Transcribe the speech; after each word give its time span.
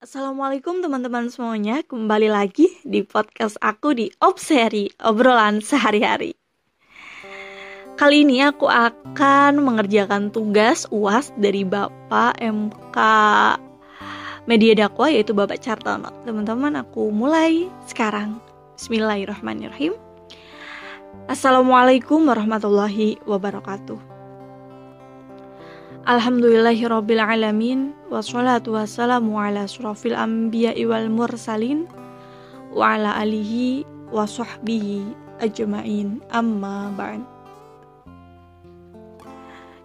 Assalamualaikum 0.00 0.80
teman-teman 0.80 1.28
semuanya, 1.28 1.84
kembali 1.84 2.32
lagi 2.32 2.72
di 2.88 3.04
podcast 3.04 3.60
aku 3.60 3.92
di 3.92 4.08
Obseri, 4.24 4.88
obrolan 4.96 5.60
sehari-hari. 5.60 6.32
Kali 8.00 8.24
ini 8.24 8.40
aku 8.40 8.64
akan 8.64 9.60
mengerjakan 9.60 10.32
tugas 10.32 10.88
UAS 10.88 11.36
dari 11.36 11.68
Bapak 11.68 12.40
MK 12.40 12.96
Media 14.48 14.72
Dakwah 14.72 15.12
yaitu 15.12 15.36
Bapak 15.36 15.60
Cartono. 15.60 16.08
Teman-teman, 16.24 16.80
aku 16.80 17.12
mulai 17.12 17.68
sekarang. 17.84 18.40
Bismillahirrahmanirrahim. 18.80 19.92
Assalamualaikum 21.28 22.24
warahmatullahi 22.24 23.20
wabarakatuh. 23.28 24.09
Alhamdulillahirabbil 26.08 27.20
alamin 27.20 27.92
wassalatu 28.08 28.72
wassalamu 28.72 29.36
ala 29.36 29.68
asrofil 29.68 30.16
anbiya'i 30.16 30.88
wal 30.88 31.12
mursalin 31.12 31.84
wa 32.72 32.96
ala 32.96 33.20
alihi 33.20 33.84
wa 34.08 34.24
sahbihi 34.24 35.12
ajma'in 35.44 36.24
amma 36.32 36.88
ba'd. 36.96 37.20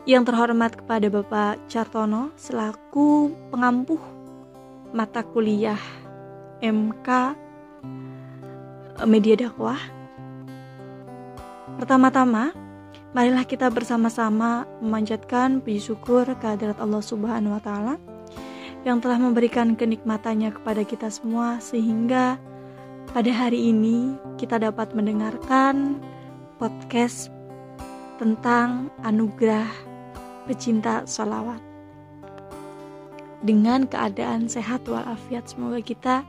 Yang 0.07 0.31
terhormat 0.31 0.79
kepada 0.79 1.11
Bapak 1.11 1.59
Cartono 1.67 2.31
selaku 2.39 3.35
pengampuh 3.51 3.99
mata 4.95 5.19
kuliah 5.19 5.81
MK 6.63 7.07
Media 9.03 9.35
Dakwah. 9.35 9.83
Pertama-tama, 11.75 12.55
Marilah 13.15 13.47
kita 13.47 13.71
bersama-sama 13.71 14.67
memanjatkan 14.83 15.63
puji 15.63 15.79
syukur 15.79 16.27
kehadirat 16.35 16.75
Allah 16.83 16.99
Subhanahu 16.99 17.55
wa 17.55 17.63
taala 17.63 17.95
yang 18.83 18.99
telah 18.99 19.15
memberikan 19.15 19.71
kenikmatannya 19.71 20.51
kepada 20.51 20.83
kita 20.83 21.07
semua 21.07 21.63
sehingga 21.63 22.35
pada 23.15 23.31
hari 23.31 23.71
ini 23.71 24.19
kita 24.35 24.59
dapat 24.59 24.91
mendengarkan 24.91 26.03
podcast 26.59 27.31
tentang 28.19 28.91
anugerah 29.07 29.71
pecinta 30.43 31.07
salawat 31.07 31.63
dengan 33.47 33.87
keadaan 33.87 34.51
sehat 34.51 34.83
walafiat 34.91 35.47
semoga 35.47 35.79
kita 35.79 36.27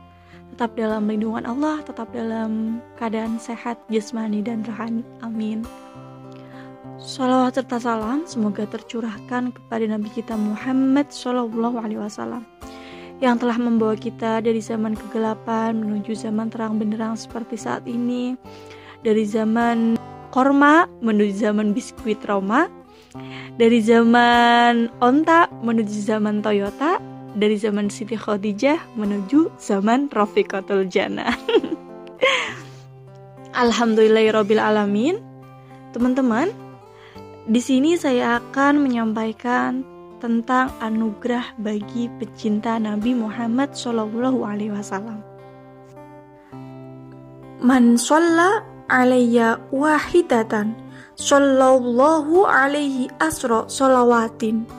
tetap 0.55 0.71
dalam 0.79 1.03
lindungan 1.03 1.43
Allah 1.43 1.83
tetap 1.83 2.15
dalam 2.15 2.79
keadaan 2.95 3.35
sehat 3.43 3.75
jasmani 3.91 4.39
dan 4.39 4.63
rohani. 4.63 5.03
Amin 5.19 5.67
Salawat 6.97 7.53
serta 7.53 7.77
salam 7.77 8.25
semoga 8.25 8.65
tercurahkan 8.65 9.53
kepada 9.53 9.85
Nabi 9.85 10.09
kita 10.09 10.33
Muhammad 10.33 11.13
Shallallahu 11.13 11.77
Alaihi 11.77 12.01
Wasallam 12.01 12.41
yang 13.21 13.37
telah 13.37 13.53
membawa 13.61 13.93
kita 13.93 14.41
dari 14.41 14.57
zaman 14.57 14.97
kegelapan 14.97 15.77
menuju 15.77 16.17
zaman 16.17 16.49
terang 16.49 16.81
benderang 16.81 17.13
seperti 17.13 17.53
saat 17.53 17.85
ini, 17.85 18.33
dari 19.05 19.29
zaman 19.29 20.01
korma 20.33 20.89
menuju 21.05 21.37
zaman 21.37 21.69
biskuit 21.77 22.17
Roma, 22.25 22.65
dari 23.61 23.77
zaman 23.77 24.89
onta 24.97 25.53
menuju 25.61 26.01
zaman 26.01 26.41
Toyota, 26.41 26.97
dari 27.37 27.61
zaman 27.61 27.93
Siti 27.93 28.17
Khadijah 28.17 28.97
menuju 28.97 29.53
zaman 29.61 30.09
Rafiqatul 30.09 30.89
Jannah. 30.89 31.29
Alhamdulillahirabbil 33.65 34.61
alamin. 34.61 35.21
Teman-teman, 35.95 36.66
di 37.47 37.63
sini 37.63 37.95
saya 37.95 38.43
akan 38.43 38.83
menyampaikan 38.83 39.87
tentang 40.19 40.67
anugerah 40.83 41.55
bagi 41.63 42.11
pecinta 42.19 42.75
Nabi 42.75 43.15
Muhammad 43.15 43.71
Shallallahu 43.71 44.43
Alaihi 44.43 44.75
Wasallam. 44.75 45.23
Man 47.63 47.95
sholla 47.97 48.61
alayya 48.85 49.57
wahidatan 49.73 50.77
Sallallahu 51.17 52.45
alaihi 52.45 53.09
asra 53.17 53.65
salawatin 53.65 54.69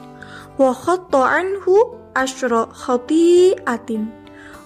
Wa 0.55 0.71
khatta 0.71 1.43
anhu 1.43 1.99
asra 2.15 2.71
khati'atin 2.71 4.07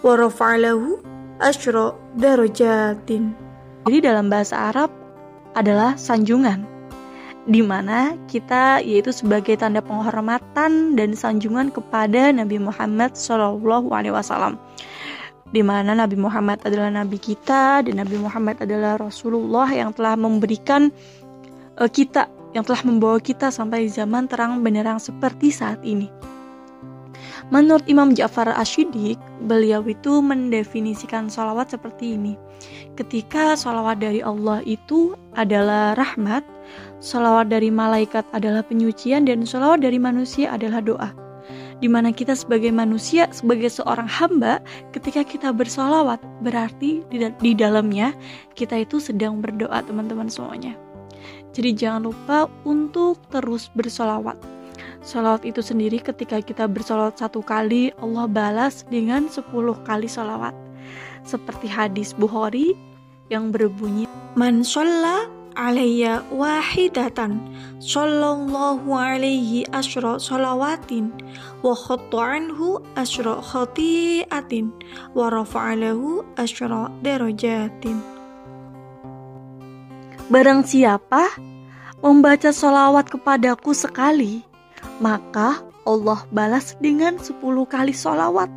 Wa 0.04 0.20
rafa'alahu 0.20 1.00
asra 1.40 1.96
darajatin 2.20 3.32
Jadi 3.88 3.98
dalam 4.04 4.28
bahasa 4.28 4.68
Arab 4.68 4.92
adalah 5.56 5.96
sanjungan 5.96 6.68
di 7.46 7.58
mana 7.58 8.14
kita 8.30 8.78
yaitu 8.86 9.10
sebagai 9.10 9.58
tanda 9.58 9.82
penghormatan 9.82 10.94
dan 10.94 11.10
sanjungan 11.16 11.74
kepada 11.74 12.30
Nabi 12.30 12.62
Muhammad 12.62 13.18
Shallallahu 13.18 13.90
Alaihi 13.90 14.14
Wasallam 14.14 14.58
di 15.52 15.60
mana 15.60 15.92
Nabi 15.92 16.16
Muhammad 16.16 16.64
adalah 16.64 16.88
nabi 16.88 17.20
kita 17.20 17.84
dan 17.84 18.00
Nabi 18.00 18.16
Muhammad 18.16 18.56
adalah 18.64 18.96
Rasulullah 18.96 19.68
yang 19.68 19.92
telah 19.92 20.16
memberikan 20.16 20.88
uh, 21.76 21.86
kita 21.86 22.26
yang 22.56 22.64
telah 22.64 22.84
membawa 22.84 23.20
kita 23.20 23.52
sampai 23.52 23.88
zaman 23.88 24.28
terang 24.28 24.60
benerang 24.60 25.00
seperti 25.00 25.52
saat 25.52 25.80
ini. 25.84 26.08
Menurut 27.48 27.84
Imam 27.88 28.12
Ja'far 28.16 28.48
Ashidik, 28.54 29.20
beliau 29.44 29.84
itu 29.84 30.20
mendefinisikan 30.20 31.28
salawat 31.28 31.72
seperti 31.72 32.16
ini. 32.16 32.36
Ketika 32.96 33.56
salawat 33.56 34.00
dari 34.00 34.20
Allah 34.20 34.60
itu 34.64 35.16
adalah 35.36 35.96
rahmat, 35.96 36.44
salawat 37.02 37.50
dari 37.50 37.68
malaikat 37.68 38.22
adalah 38.30 38.62
penyucian, 38.62 39.26
dan 39.26 39.42
salawat 39.42 39.82
dari 39.82 39.98
manusia 39.98 40.54
adalah 40.54 40.78
doa. 40.78 41.10
Di 41.82 41.90
mana 41.90 42.14
kita 42.14 42.38
sebagai 42.38 42.70
manusia, 42.70 43.26
sebagai 43.34 43.66
seorang 43.66 44.06
hamba, 44.06 44.62
ketika 44.94 45.26
kita 45.26 45.50
bersalawat, 45.50 46.22
berarti 46.46 47.02
di, 47.10 47.26
di 47.26 47.52
dalamnya 47.58 48.14
kita 48.54 48.86
itu 48.86 49.02
sedang 49.02 49.42
berdoa 49.42 49.82
teman-teman 49.82 50.30
semuanya. 50.30 50.78
Jadi 51.50 51.74
jangan 51.74 52.08
lupa 52.08 52.46
untuk 52.62 53.18
terus 53.28 53.66
bersalawat 53.74 54.38
Salawat 55.02 55.42
itu 55.42 55.58
sendiri 55.58 55.98
ketika 55.98 56.38
kita 56.38 56.70
bersalawat 56.70 57.18
satu 57.18 57.42
kali, 57.42 57.90
Allah 57.98 58.30
balas 58.30 58.86
dengan 58.86 59.26
sepuluh 59.26 59.74
kali 59.82 60.06
salawat. 60.06 60.54
Seperti 61.26 61.66
hadis 61.66 62.14
Bukhari 62.14 62.78
yang 63.26 63.50
berbunyi, 63.50 64.06
Man 64.38 64.62
sholla 64.62 65.26
alayya 65.58 66.24
wahidatan 66.32 67.40
sallallahu 67.78 68.88
alaihi 68.92 69.68
asra 69.72 70.16
salawatin 70.16 71.12
wa 71.60 71.76
khatta 71.76 72.42
anhu 72.42 72.80
asra 72.94 73.40
khati'atin 73.40 74.72
wa 75.12 75.28
rafa'alahu 75.32 76.24
asra 76.36 76.90
darajatin 77.04 78.00
Barang 80.32 80.64
siapa 80.64 81.28
membaca 82.00 82.48
salawat 82.56 83.12
kepadaku 83.12 83.76
sekali 83.76 84.40
maka 85.02 85.60
Allah 85.82 86.22
balas 86.30 86.78
dengan 86.78 87.18
10 87.18 87.42
kali 87.66 87.90
sholawat. 87.90 88.50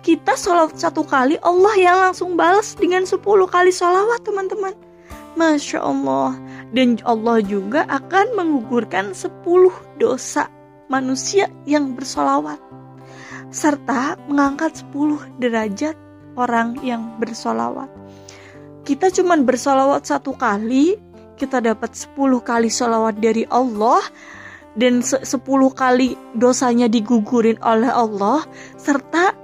Kita 0.00 0.36
sholawat 0.36 0.76
satu 0.80 1.04
kali, 1.04 1.36
Allah 1.44 1.74
yang 1.76 1.96
langsung 2.00 2.36
balas 2.36 2.72
dengan 2.76 3.04
10 3.04 3.20
kali 3.24 3.70
sholawat 3.72 4.24
teman-teman. 4.24 4.72
Masya 5.34 5.80
Allah. 5.80 6.36
Dan 6.72 7.00
Allah 7.04 7.44
juga 7.44 7.84
akan 7.88 8.36
menggugurkan 8.36 9.12
10 9.12 9.42
dosa 10.00 10.48
manusia 10.88 11.48
yang 11.68 11.96
bersolawat. 11.96 12.60
Serta 13.52 14.16
mengangkat 14.28 14.84
10 14.92 15.40
derajat 15.40 15.96
orang 16.36 16.80
yang 16.80 17.16
bersolawat. 17.20 17.88
Kita 18.82 19.12
cuma 19.14 19.36
bersolawat 19.38 20.08
satu 20.08 20.34
kali, 20.34 20.96
kita 21.36 21.60
dapat 21.60 21.92
10 21.94 22.40
kali 22.40 22.72
solawat 22.72 23.20
dari 23.20 23.44
Allah, 23.52 24.00
dan 24.76 25.04
sepuluh 25.04 25.68
kali 25.68 26.16
dosanya 26.36 26.88
digugurin 26.88 27.60
oleh 27.60 27.92
Allah 27.92 28.40
serta 28.80 29.36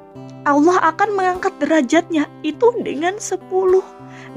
Allah 0.48 0.76
akan 0.88 1.12
mengangkat 1.12 1.52
derajatnya 1.60 2.24
itu 2.40 2.72
dengan 2.80 3.20
sepuluh 3.20 3.84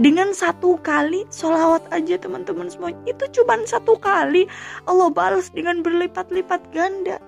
dengan 0.01 0.33
satu 0.33 0.81
kali 0.81 1.29
sholawat 1.29 1.85
aja 1.93 2.17
teman-teman 2.17 2.67
semua. 2.67 2.89
Itu 3.05 3.29
cuma 3.29 3.61
satu 3.69 4.01
kali. 4.01 4.49
Allah 4.89 5.13
balas 5.13 5.53
dengan 5.53 5.85
berlipat-lipat 5.85 6.61
ganda. 6.73 7.21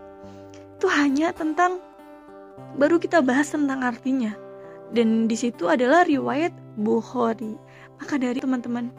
Itu 0.82 0.90
hanya 0.90 1.30
tentang 1.32 1.78
baru 2.82 2.98
kita 2.98 3.22
bahas 3.22 3.54
tentang 3.54 3.86
artinya. 3.86 4.34
Dan 4.90 5.30
di 5.30 5.38
situ 5.38 5.70
adalah 5.70 6.06
riwayat 6.10 6.54
Bukhari. 6.82 7.54
Maka 8.02 8.18
dari 8.18 8.42
teman-teman 8.42 8.90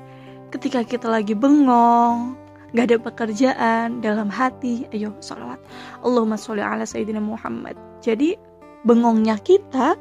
ketika 0.55 0.87
kita 0.87 1.11
lagi 1.11 1.35
bengong 1.35 2.39
gak 2.79 2.91
ada 2.91 2.99
pekerjaan 2.99 3.99
dalam 3.99 4.31
hati 4.31 4.87
ayo 4.95 5.11
sholawat. 5.19 5.59
Allahumma 6.07 6.39
sholli 6.39 6.63
ala 6.63 6.87
Sayyidina 6.87 7.19
Muhammad. 7.19 7.75
Jadi 7.99 8.39
bengongnya 8.87 9.35
kita 9.43 9.99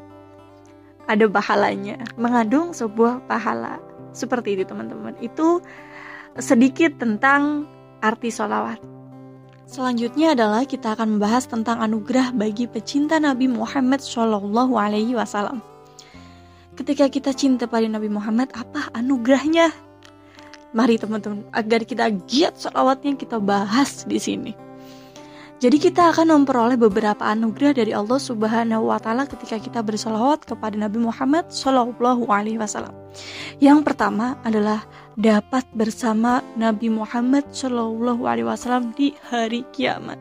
ada 1.08 1.26
pahalanya 1.28 2.00
mengandung 2.16 2.72
sebuah 2.72 3.26
pahala 3.28 3.80
seperti 4.16 4.60
itu 4.60 4.64
teman-teman 4.64 5.18
itu 5.20 5.60
sedikit 6.40 6.98
tentang 6.98 7.68
arti 8.02 8.34
sholawat 8.34 8.94
Selanjutnya 9.64 10.38
adalah 10.38 10.70
kita 10.70 10.94
akan 10.94 11.18
membahas 11.18 11.50
tentang 11.50 11.82
anugerah 11.82 12.30
bagi 12.36 12.70
pecinta 12.70 13.18
Nabi 13.18 13.50
Muhammad 13.50 14.06
Shallallahu 14.06 14.78
Alaihi 14.78 15.18
Wasallam. 15.18 15.66
Ketika 16.78 17.10
kita 17.10 17.34
cinta 17.34 17.66
pada 17.66 17.90
Nabi 17.90 18.06
Muhammad, 18.06 18.54
apa 18.54 18.94
anugerahnya? 18.94 19.74
Mari 20.78 21.02
teman-teman, 21.02 21.46
agar 21.54 21.90
kita 21.90 22.06
giat 22.30 22.54
salawatnya 22.54 23.18
kita 23.18 23.42
bahas 23.42 24.06
di 24.06 24.22
sini. 24.22 24.54
Jadi 25.64 25.80
kita 25.80 26.12
akan 26.12 26.44
memperoleh 26.44 26.76
beberapa 26.76 27.24
anugerah 27.24 27.72
dari 27.72 27.96
Allah 27.96 28.20
Subhanahu 28.20 28.92
wa 28.92 29.00
taala 29.00 29.24
ketika 29.24 29.56
kita 29.56 29.80
bersolawat 29.80 30.44
kepada 30.44 30.76
Nabi 30.76 31.00
Muhammad 31.00 31.48
Shallallahu 31.56 32.28
alaihi 32.28 32.60
wasallam. 32.60 32.92
Yang 33.64 33.88
pertama 33.88 34.36
adalah 34.44 34.84
dapat 35.16 35.64
bersama 35.72 36.44
Nabi 36.60 36.92
Muhammad 36.92 37.48
Shallallahu 37.56 38.28
alaihi 38.28 38.44
wasallam 38.44 38.92
di 38.92 39.16
hari 39.32 39.64
kiamat. 39.72 40.20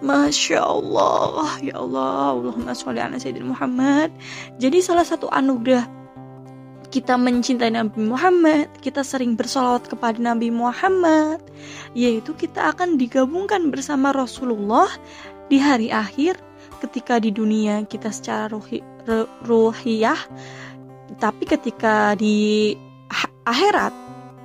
Masya 0.00 0.56
Allah, 0.56 1.52
ya 1.60 1.76
Allah, 1.76 2.32
Allahumma 2.32 2.72
sholli 2.72 3.04
ala 3.04 3.20
Muhammad. 3.44 4.08
Jadi 4.56 4.80
salah 4.80 5.04
satu 5.04 5.28
anugerah 5.28 5.97
kita 6.88 7.20
mencintai 7.20 7.76
Nabi 7.76 8.00
Muhammad, 8.00 8.72
kita 8.80 9.04
sering 9.04 9.36
bersolawat 9.36 9.92
kepada 9.92 10.16
Nabi 10.16 10.48
Muhammad, 10.48 11.44
yaitu 11.92 12.32
kita 12.32 12.72
akan 12.72 12.96
digabungkan 12.96 13.68
bersama 13.68 14.08
Rasulullah 14.16 14.88
di 15.52 15.60
hari 15.60 15.92
akhir 15.92 16.40
ketika 16.80 17.20
di 17.20 17.28
dunia 17.28 17.84
kita 17.84 18.08
secara 18.08 18.48
ruhi, 18.48 18.80
ruhiyah, 19.44 20.20
tapi 21.20 21.44
ketika 21.44 22.16
di 22.16 22.72
akhirat 23.44 23.92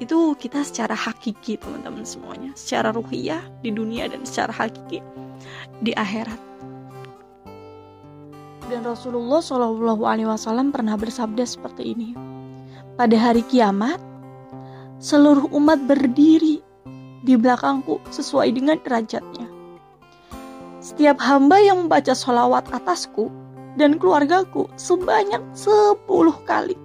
itu 0.04 0.36
kita 0.36 0.68
secara 0.68 1.00
hakiki 1.00 1.56
teman-teman 1.56 2.04
semuanya, 2.04 2.51
secara 2.60 2.92
ruhiyah 2.92 3.39
di 3.63 3.72
dunia 3.72 4.12
dan 4.12 4.28
secara 4.28 4.51
hakiki 4.51 5.00
di 5.80 5.96
akhirat. 5.96 6.39
Dan 8.68 8.84
Rasulullah 8.84 9.39
Shallallahu 9.39 10.04
Alaihi 10.04 10.28
Wasallam 10.28 10.75
pernah 10.75 10.98
bersabda 10.98 11.46
seperti 11.46 11.94
ini 11.94 12.32
pada 12.94 13.18
hari 13.18 13.42
kiamat, 13.50 13.98
seluruh 15.01 15.50
umat 15.50 15.81
berdiri 15.90 16.62
di 17.25 17.34
belakangku 17.34 17.98
sesuai 18.13 18.54
dengan 18.54 18.78
derajatnya. 18.84 19.50
Setiap 20.84 21.18
hamba 21.24 21.57
yang 21.63 21.88
membaca 21.88 22.12
sholawat 22.12 22.68
atasku 22.69 23.31
dan 23.80 23.98
keluargaku 23.98 24.69
sebanyak 24.75 25.42
sepuluh 25.56 26.36
kali. 26.44 26.75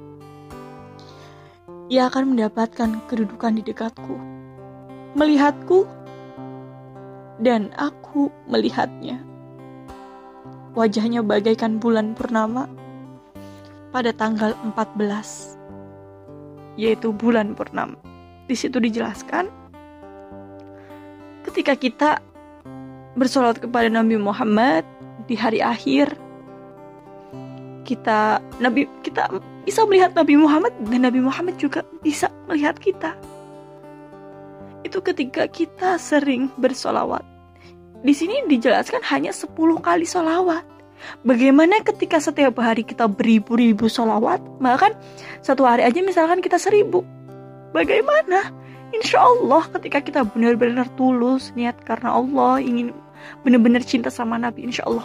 Ia 1.89 2.09
akan 2.09 2.37
mendapatkan 2.37 3.01
kedudukan 3.09 3.59
di 3.59 3.63
dekatku, 3.65 4.17
melihatku, 5.19 5.89
dan 7.43 7.73
aku 7.77 8.31
melihatnya. 8.47 9.21
Wajahnya 10.79 11.27
bagaikan 11.27 11.83
bulan 11.83 12.15
purnama 12.15 12.71
pada 13.91 14.15
tanggal 14.15 14.55
14 14.63 15.58
yaitu 16.79 17.11
bulan 17.11 17.59
purnama. 17.59 17.99
Di 18.47 18.55
situ 18.55 18.79
dijelaskan 18.79 19.51
ketika 21.45 21.75
kita 21.75 22.11
bersolat 23.19 23.59
kepada 23.59 23.91
Nabi 23.91 24.15
Muhammad 24.17 24.87
di 25.27 25.35
hari 25.35 25.59
akhir 25.59 26.15
kita 27.83 28.39
Nabi 28.63 28.87
kita 29.03 29.27
bisa 29.67 29.83
melihat 29.89 30.15
Nabi 30.15 30.39
Muhammad 30.39 30.71
dan 30.87 31.03
Nabi 31.09 31.21
Muhammad 31.25 31.59
juga 31.59 31.83
bisa 32.01 32.31
melihat 32.47 32.79
kita. 32.79 33.19
Itu 34.87 35.03
ketika 35.03 35.51
kita 35.51 35.99
sering 35.99 36.49
bersolawat. 36.57 37.27
Di 37.99 38.15
sini 38.15 38.47
dijelaskan 38.47 39.03
hanya 39.11 39.35
10 39.35 39.51
kali 39.83 40.07
solawat. 40.07 40.63
Bagaimana 41.23 41.81
ketika 41.83 42.19
setiap 42.19 42.59
hari 42.63 42.83
kita 42.87 43.07
beribu-ribu 43.07 43.87
sholawat, 43.87 44.43
maka 44.59 44.89
kan 44.89 44.93
satu 45.41 45.65
hari 45.65 45.87
aja 45.87 46.01
misalkan 46.03 46.43
kita 46.43 46.59
seribu. 46.61 47.03
Bagaimana? 47.75 48.55
Insya 48.89 49.21
Allah 49.21 49.69
ketika 49.77 50.01
kita 50.01 50.21
benar-benar 50.25 50.89
tulus 50.97 51.53
niat 51.53 51.77
karena 51.85 52.17
Allah 52.17 52.57
ingin 52.57 52.97
benar-benar 53.45 53.85
cinta 53.85 54.09
sama 54.09 54.41
Nabi, 54.41 54.65
insya 54.65 54.89
Allah 54.89 55.05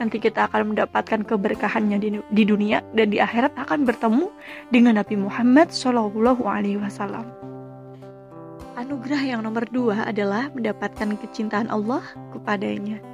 nanti 0.00 0.16
kita 0.16 0.48
akan 0.48 0.72
mendapatkan 0.72 1.20
keberkahannya 1.28 2.00
di, 2.00 2.08
di 2.32 2.42
dunia 2.48 2.80
dan 2.96 3.12
di 3.12 3.20
akhirat 3.20 3.52
akan 3.60 3.84
bertemu 3.84 4.32
dengan 4.72 4.96
Nabi 4.96 5.20
Muhammad 5.20 5.68
Shallallahu 5.68 6.48
Alaihi 6.48 6.80
Wasallam. 6.80 7.28
Anugerah 8.80 9.20
yang 9.20 9.44
nomor 9.44 9.68
dua 9.68 10.08
adalah 10.08 10.48
mendapatkan 10.56 11.20
kecintaan 11.20 11.68
Allah 11.68 12.00
kepadanya. 12.32 13.09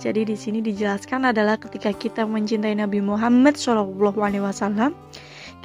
Jadi 0.00 0.26
di 0.26 0.36
sini 0.36 0.58
dijelaskan 0.64 1.30
adalah 1.30 1.60
ketika 1.60 1.92
kita 1.94 2.24
mencintai 2.24 2.74
Nabi 2.76 3.04
Muhammad 3.04 3.54
SAW, 3.54 4.92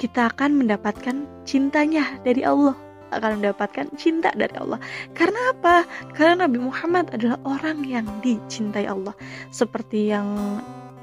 kita 0.00 0.32
akan 0.32 0.64
mendapatkan 0.64 1.28
cintanya 1.44 2.20
dari 2.24 2.40
Allah, 2.46 2.76
akan 3.12 3.42
mendapatkan 3.42 3.90
cinta 3.98 4.30
dari 4.32 4.54
Allah. 4.56 4.78
Karena 5.12 5.52
apa? 5.52 5.84
Karena 6.14 6.46
Nabi 6.46 6.62
Muhammad 6.62 7.12
adalah 7.12 7.36
orang 7.44 7.84
yang 7.84 8.06
dicintai 8.24 8.86
Allah, 8.86 9.12
seperti 9.50 10.14
yang 10.14 10.60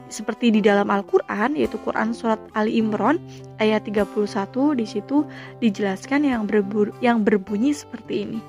seperti 0.08 0.56
di 0.56 0.64
dalam 0.64 0.88
Al-Qur'an 0.88 1.52
yaitu 1.60 1.75
Quran 1.84 2.16
surat 2.16 2.40
Ali 2.56 2.80
Imran 2.80 3.19
ayat 3.60 3.84
31 3.84 4.80
di 4.80 4.86
situ 4.88 5.28
dijelaskan 5.60 6.24
yang 6.24 6.48
berbunyi, 6.48 6.96
yang 7.04 7.28
berbunyi 7.28 7.75
seperti 7.75 8.24
ini. 8.24 8.40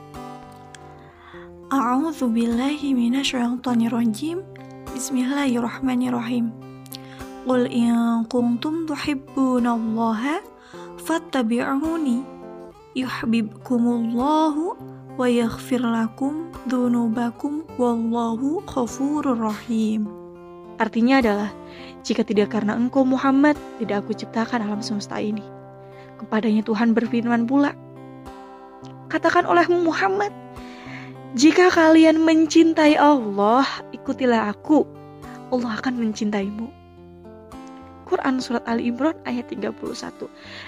A'udzu 1.68 2.32
billahi 2.32 2.96
minasyaitonir 2.96 3.92
rajim. 3.92 4.40
Bismillahirrahmanirrahim. 4.96 6.48
Qul 7.44 7.68
in 7.68 8.24
kuntum 8.32 8.88
tuhibbunallaha 8.88 10.40
fattabi'uni 11.04 12.24
yuhibbukumullahu 12.96 14.64
wa 15.20 15.26
yaghfir 15.28 15.84
lakum 15.84 16.48
dzunubakum 16.64 17.68
wallahu 17.76 18.64
ghafurur 18.64 19.36
rahim. 19.36 20.08
Artinya 20.80 21.20
adalah 21.20 21.50
jika 22.00 22.24
tidak 22.24 22.56
karena 22.56 22.72
engkau 22.72 23.04
Muhammad 23.04 23.60
tidak 23.76 24.08
aku 24.08 24.16
ciptakan 24.16 24.64
alam 24.64 24.80
semesta 24.80 25.20
ini. 25.20 25.44
Kepadanya 26.16 26.64
Tuhan 26.64 26.96
berfirman 26.96 27.44
pula, 27.44 27.76
katakan 29.12 29.44
olehmu 29.44 29.84
Muhammad, 29.84 30.32
jika 31.36 31.68
kalian 31.68 32.24
mencintai 32.24 32.96
Allah, 32.96 33.68
ikutilah 33.92 34.48
aku. 34.48 34.88
Allah 35.52 35.76
akan 35.76 36.00
mencintaimu. 36.00 36.72
Quran 38.08 38.40
surat 38.40 38.64
Ali 38.64 38.88
Imran 38.88 39.12
ayat 39.28 39.52
31. 39.52 39.76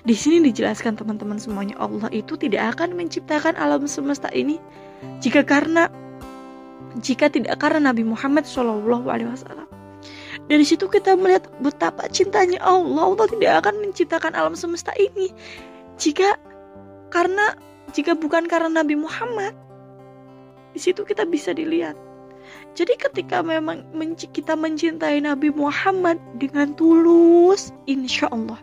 Di 0.05 0.13
sini 0.13 0.45
dijelaskan 0.45 1.01
teman-teman 1.01 1.41
semuanya 1.41 1.73
Allah 1.81 2.13
itu 2.13 2.37
tidak 2.37 2.77
akan 2.77 2.93
menciptakan 2.93 3.57
alam 3.57 3.89
semesta 3.89 4.29
ini 4.37 4.61
jika 5.25 5.41
karena 5.41 5.89
jika 7.01 7.33
tidak 7.33 7.57
karena 7.57 7.89
Nabi 7.89 8.05
Muhammad 8.05 8.45
wasallam. 8.45 9.69
Dari 10.53 10.65
situ 10.69 10.85
kita 10.85 11.17
melihat 11.17 11.49
betapa 11.65 12.05
cintanya 12.13 12.61
Allah. 12.61 13.09
Allah 13.09 13.27
tidak 13.33 13.65
akan 13.65 13.75
menciptakan 13.89 14.37
alam 14.37 14.53
semesta 14.53 14.93
ini 15.01 15.33
jika 15.97 16.37
karena 17.09 17.57
jika 17.97 18.13
bukan 18.13 18.45
karena 18.45 18.85
Nabi 18.85 19.01
Muhammad. 19.01 19.70
Di 20.73 20.81
situ 20.81 21.03
kita 21.03 21.27
bisa 21.27 21.51
dilihat. 21.55 21.95
Jadi 22.75 22.97
ketika 22.99 23.43
memang 23.43 23.85
kita 24.17 24.55
mencintai 24.55 25.23
Nabi 25.23 25.51
Muhammad 25.55 26.19
dengan 26.39 26.75
tulus, 26.75 27.75
insya 27.87 28.31
Allah 28.31 28.59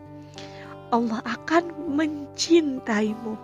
Allah 0.92 1.20
akan 1.28 1.92
mencintaimu. 2.00 3.36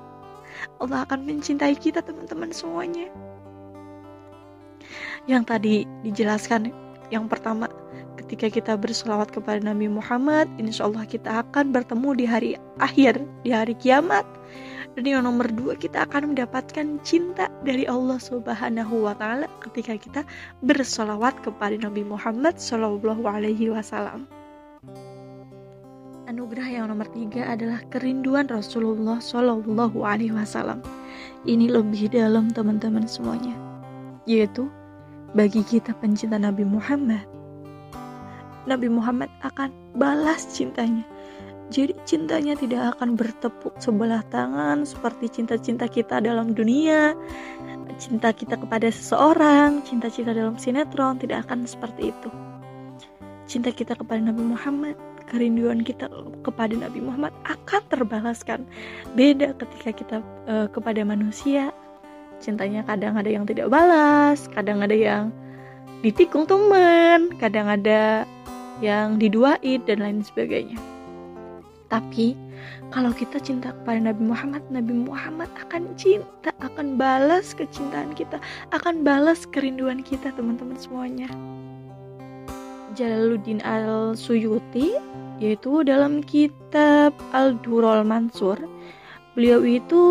Allah 0.79 1.03
akan 1.03 1.27
mencintai 1.27 1.75
kita 1.75 1.99
teman-teman 1.99 2.55
semuanya. 2.55 3.11
Yang 5.27 5.43
tadi 5.47 5.75
dijelaskan 6.07 6.71
yang 7.11 7.27
pertama 7.27 7.67
ketika 8.15 8.47
kita 8.47 8.73
berselawat 8.79 9.31
kepada 9.31 9.59
Nabi 9.59 9.91
Muhammad, 9.91 10.47
insya 10.55 10.87
Allah 10.87 11.03
kita 11.03 11.43
akan 11.43 11.75
bertemu 11.75 12.09
di 12.15 12.25
hari 12.27 12.51
akhir, 12.79 13.19
di 13.43 13.51
hari 13.51 13.75
kiamat. 13.75 14.23
Dan 14.93 15.09
yang 15.09 15.25
nomor 15.25 15.49
dua 15.49 15.73
kita 15.73 16.05
akan 16.05 16.37
mendapatkan 16.37 17.01
cinta 17.01 17.49
dari 17.65 17.89
Allah 17.89 18.21
Subhanahu 18.21 19.09
wa 19.09 19.17
taala 19.17 19.49
ketika 19.65 19.97
kita 19.97 20.21
bersolawat 20.61 21.33
kepada 21.41 21.73
Nabi 21.81 22.05
Muhammad 22.05 22.61
Shallallahu 22.61 23.25
alaihi 23.25 23.73
wasallam. 23.73 24.29
Anugerah 26.29 26.69
yang 26.69 26.85
nomor 26.93 27.09
tiga 27.09 27.49
adalah 27.57 27.81
kerinduan 27.89 28.45
Rasulullah 28.45 29.17
Shallallahu 29.17 30.05
alaihi 30.05 30.33
wasallam. 30.33 30.85
Ini 31.49 31.73
lebih 31.73 32.13
dalam 32.13 32.53
teman-teman 32.53 33.09
semuanya. 33.09 33.57
Yaitu 34.29 34.69
bagi 35.33 35.65
kita 35.65 35.97
pencinta 35.97 36.37
Nabi 36.37 36.69
Muhammad, 36.69 37.25
Nabi 38.69 38.87
Muhammad 38.93 39.33
akan 39.41 39.73
balas 39.97 40.47
cintanya 40.53 41.03
jadi 41.71 41.95
cintanya 42.03 42.59
tidak 42.59 42.97
akan 42.97 43.15
bertepuk 43.15 43.71
sebelah 43.79 44.25
tangan 44.27 44.83
seperti 44.83 45.31
cinta-cinta 45.41 45.87
kita 45.87 46.19
dalam 46.19 46.51
dunia. 46.51 47.15
cinta 48.01 48.33
kita 48.33 48.57
kepada 48.57 48.89
seseorang, 48.89 49.85
cinta 49.85 50.09
kita 50.09 50.33
dalam 50.33 50.57
sinetron 50.57 51.21
tidak 51.21 51.45
akan 51.45 51.63
seperti 51.69 52.09
itu. 52.09 52.29
Cinta 53.45 53.69
kita 53.69 53.93
kepada 53.93 54.17
Nabi 54.17 54.41
Muhammad, 54.41 54.97
kerinduan 55.29 55.85
kita 55.85 56.09
kepada 56.41 56.73
Nabi 56.73 57.05
Muhammad 57.05 57.31
akan 57.45 57.81
terbalaskan. 57.93 58.65
Beda 59.13 59.53
ketika 59.61 59.89
kita 59.93 60.17
uh, 60.49 60.65
kepada 60.73 61.05
manusia, 61.05 61.69
cintanya 62.41 62.81
kadang 62.81 63.13
ada 63.13 63.29
yang 63.29 63.45
tidak 63.45 63.69
balas, 63.69 64.49
kadang 64.57 64.81
ada 64.81 64.97
yang 64.97 65.29
ditikung 66.01 66.49
teman, 66.49 67.29
kadang 67.37 67.69
ada 67.69 68.25
yang 68.81 69.21
diduain 69.21 69.79
dan 69.85 70.01
lain 70.01 70.25
sebagainya. 70.25 70.92
Tapi 71.93 72.33
kalau 72.89 73.13
kita 73.13 73.37
cinta 73.37 73.69
kepada 73.69 74.09
Nabi 74.09 74.25
Muhammad, 74.25 74.65
Nabi 74.73 74.97
Muhammad 74.97 75.45
akan 75.61 75.93
cinta, 75.93 76.49
akan 76.57 76.97
balas 76.97 77.53
kecintaan 77.53 78.17
kita, 78.17 78.41
akan 78.73 79.05
balas 79.05 79.45
kerinduan 79.45 80.01
kita, 80.01 80.33
teman-teman 80.33 80.73
semuanya. 80.81 81.29
Jalaluddin 82.97 83.61
Al-Suyuti 83.61 84.97
yaitu 85.37 85.85
dalam 85.85 86.25
kitab 86.25 87.13
Al-Durul 87.29 88.01
Mansur, 88.09 88.57
beliau 89.37 89.61
itu 89.61 90.01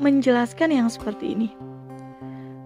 menjelaskan 0.00 0.72
yang 0.72 0.88
seperti 0.88 1.36
ini. 1.36 1.48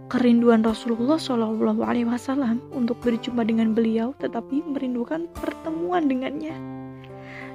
Kerinduan 0.07 0.63
Rasulullah 0.63 1.19
Shallallahu 1.19 1.83
Alaihi 1.83 2.07
Wasallam 2.07 2.63
untuk 2.71 3.03
berjumpa 3.03 3.43
dengan 3.43 3.75
beliau, 3.75 4.15
tetapi 4.23 4.63
merindukan 4.71 5.27
pertemuan 5.35 6.07
dengannya 6.07 6.76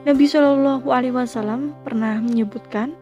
Nabi 0.02 0.26
Shallallahu 0.26 0.90
Alaihi 0.90 1.14
Wasallam 1.14 1.78
pernah 1.86 2.18
menyebutkan 2.18 2.98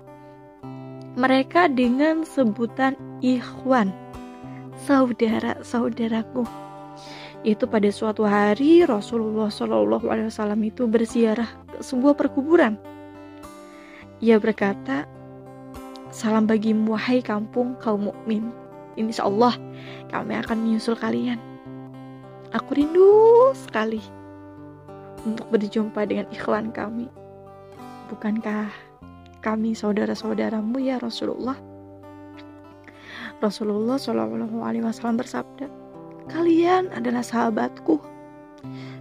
mereka 1.15 1.71
dengan 1.71 2.27
sebutan 2.27 2.99
ikhwan, 3.23 3.95
saudara-saudaraku. 4.83 6.43
Itu 7.47 7.71
pada 7.71 7.87
suatu 7.87 8.27
hari 8.27 8.83
Rasulullah 8.83 9.47
Shallallahu 9.47 10.11
Alaihi 10.11 10.27
Wasallam 10.27 10.59
itu 10.67 10.91
berziarah 10.91 11.47
ke 11.71 11.79
sebuah 11.79 12.19
perkuburan. 12.19 12.75
Ia 14.19 14.35
berkata, 14.35 15.07
Salam 16.11 16.51
bagi 16.51 16.75
wahai 16.75 17.23
kampung 17.23 17.79
kaum 17.79 18.11
mukmin. 18.11 18.51
Insya 18.99 19.23
Allah 19.23 19.55
kami 20.11 20.35
akan 20.35 20.67
menyusul 20.67 20.99
kalian. 20.99 21.39
Aku 22.51 22.75
rindu 22.75 23.07
sekali 23.55 24.18
untuk 25.25 25.47
berjumpa 25.51 26.05
dengan 26.07 26.27
ikhwan 26.31 26.71
kami. 26.71 27.09
Bukankah 28.09 28.71
kami 29.39 29.75
saudara-saudaramu 29.75 30.79
ya 30.81 30.99
Rasulullah? 30.99 31.55
Rasulullah 33.39 33.95
Shallallahu 33.95 34.59
Alaihi 34.59 34.83
Wasallam 34.83 35.19
bersabda, 35.19 35.71
kalian 36.27 36.91
adalah 36.91 37.23
sahabatku. 37.23 38.03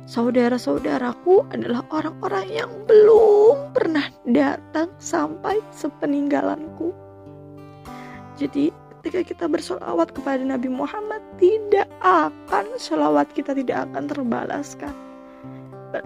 Saudara-saudaraku 0.07 1.45
adalah 1.51 1.83
orang-orang 1.91 2.47
yang 2.49 2.71
belum 2.87 3.75
pernah 3.75 4.07
datang 4.25 4.89
sampai 5.03 5.59
sepeninggalanku. 5.75 6.95
Jadi 8.39 8.71
ketika 9.03 9.21
kita 9.27 9.45
bersolawat 9.51 10.15
kepada 10.15 10.41
Nabi 10.47 10.71
Muhammad 10.71 11.19
tidak 11.43 11.91
akan 12.01 12.67
solawat 12.79 13.27
kita 13.35 13.53
tidak 13.59 13.91
akan 13.91 14.07
terbalaskan 14.07 15.08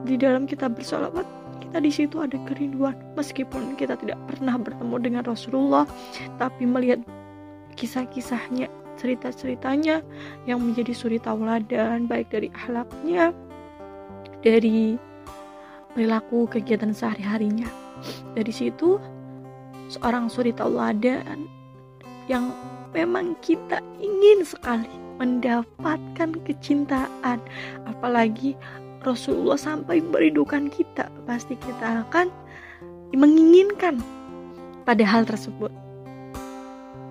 di 0.07 0.15
dalam 0.15 0.47
kita 0.47 0.71
bersolawat 0.71 1.27
kita 1.63 1.79
di 1.83 1.91
situ 1.91 2.21
ada 2.21 2.37
kerinduan. 2.45 2.93
Meskipun 3.17 3.75
kita 3.81 3.97
tidak 3.97 4.21
pernah 4.29 4.61
bertemu 4.61 4.97
dengan 5.01 5.23
Rasulullah 5.25 5.89
tapi 6.37 6.69
melihat 6.69 7.01
kisah-kisahnya 7.81 8.69
cerita-ceritanya 9.01 10.05
yang 10.45 10.61
menjadi 10.61 10.93
suri 10.93 11.17
tauladan 11.17 12.05
baik 12.05 12.29
dari 12.29 12.53
akhlaknya 12.53 13.33
dari 14.45 15.01
perilaku 15.97 16.45
kegiatan 16.51 16.93
sehari-harinya. 16.93 17.69
Dari 18.37 18.53
situ 18.53 19.01
seorang 19.89 20.29
suri 20.29 20.53
tauladan 20.53 21.49
yang 22.29 22.53
memang 22.93 23.33
kita 23.41 23.81
ingin 23.99 24.45
sekali 24.45 24.93
mendapatkan 25.17 26.37
kecintaan. 26.45 27.39
Apalagi 27.89 28.59
Rasulullah 29.03 29.59
sampai 29.59 29.99
merindukan 30.01 30.71
kita, 30.71 31.11
pasti 31.27 31.59
kita 31.59 32.07
akan 32.09 32.31
menginginkan 33.13 34.01
pada 34.89 35.05
hal 35.05 35.29
tersebut. 35.29 35.71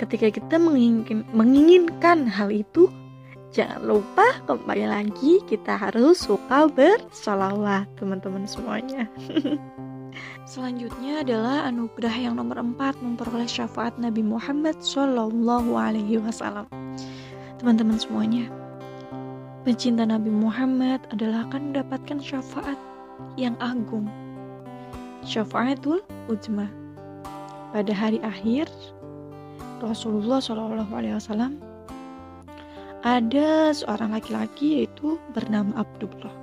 Ketika 0.02 0.34
kita 0.34 0.58
menginginkan, 0.58 1.22
menginginkan 1.30 2.26
hal 2.26 2.50
itu, 2.50 2.90
jangan 3.54 3.86
lupa 3.86 4.42
kembali 4.50 4.90
lagi 4.90 5.44
kita 5.46 5.78
harus 5.78 6.26
suka 6.26 6.66
bersolawat 6.72 7.86
teman-teman 8.02 8.50
semuanya. 8.50 9.06
Selanjutnya 10.52 11.24
adalah 11.24 11.70
anugerah 11.70 12.16
yang 12.18 12.36
nomor 12.36 12.60
empat 12.60 13.00
memperoleh 13.00 13.48
syafaat 13.48 13.96
Nabi 14.02 14.26
Muhammad 14.26 14.76
Wasallam. 14.82 16.68
Teman-teman 17.62 18.02
semuanya, 18.02 18.50
Pencinta 19.62 20.10
Nabi 20.10 20.34
Muhammad 20.34 21.06
adalah 21.13 21.46
akan 21.46 21.70
mendapatkan 21.70 22.18
syafaat 22.18 22.82
yang 23.38 23.53
agung. 23.62 24.10
Syafaatul 25.22 26.01
Ujma. 26.25 26.65
Pada 27.70 27.94
hari 27.94 28.18
akhir, 28.25 28.65
Rasulullah 29.77 30.41
Shallallahu 30.41 30.98
ada 33.06 33.70
seorang 33.70 34.18
laki-laki 34.18 34.82
yaitu 34.82 35.22
bernama 35.38 35.86
Abdullah. 35.86 36.34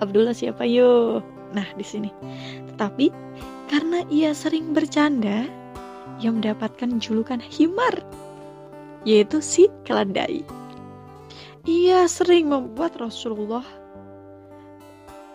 Abdullah 0.00 0.32
siapa 0.32 0.64
yo? 0.64 1.20
Nah 1.52 1.68
di 1.76 1.84
sini. 1.84 2.08
Tetapi 2.72 3.12
karena 3.68 4.00
ia 4.08 4.32
sering 4.32 4.72
bercanda, 4.72 5.44
ia 6.24 6.32
mendapatkan 6.32 6.96
julukan 7.04 7.44
himar, 7.44 8.00
yaitu 9.04 9.44
si 9.44 9.68
keledai. 9.84 10.55
Ia 11.66 12.06
sering 12.06 12.46
membuat 12.46 12.94
Rasulullah 12.94 13.66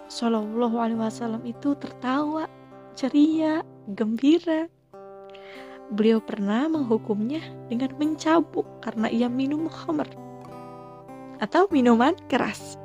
Shallallahu 0.07 0.79
Alaihi 0.79 0.95
Wasallam 0.95 1.43
itu 1.43 1.75
tertawa, 1.75 2.47
ceria, 2.95 3.67
gembira. 3.91 4.71
Beliau 5.91 6.23
pernah 6.23 6.71
menghukumnya 6.71 7.43
dengan 7.67 7.91
mencabuk 7.99 8.63
karena 8.79 9.11
ia 9.11 9.27
minum 9.27 9.67
khamr 9.67 10.07
atau 11.43 11.67
minuman 11.67 12.15
keras. 12.31 12.79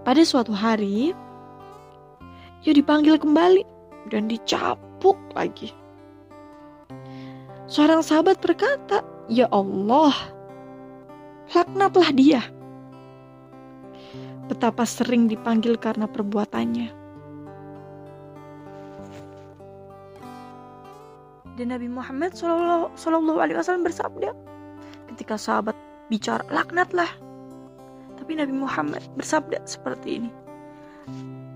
Pada 0.00 0.24
suatu 0.24 0.56
hari, 0.56 1.12
ia 2.64 2.72
dipanggil 2.72 3.20
kembali 3.20 3.60
dan 4.08 4.24
dicapuk 4.24 5.20
lagi. 5.36 5.68
Seorang 7.68 8.00
sahabat 8.00 8.40
berkata, 8.40 9.04
"Ya 9.28 9.52
Allah, 9.52 10.16
laknatlah 11.50 12.10
dia. 12.14 12.42
Betapa 14.46 14.82
sering 14.82 15.30
dipanggil 15.30 15.78
karena 15.78 16.10
perbuatannya. 16.10 16.98
Dan 21.54 21.76
Nabi 21.76 21.92
Muhammad 21.92 22.32
Shallallahu 22.34 23.36
Alaihi 23.36 23.58
Wasallam 23.60 23.84
bersabda, 23.84 24.32
ketika 25.12 25.36
sahabat 25.36 25.76
bicara 26.08 26.42
laknatlah, 26.48 27.10
tapi 28.16 28.32
Nabi 28.32 28.54
Muhammad 28.56 29.04
bersabda 29.14 29.60
seperti 29.68 30.24
ini, 30.24 30.30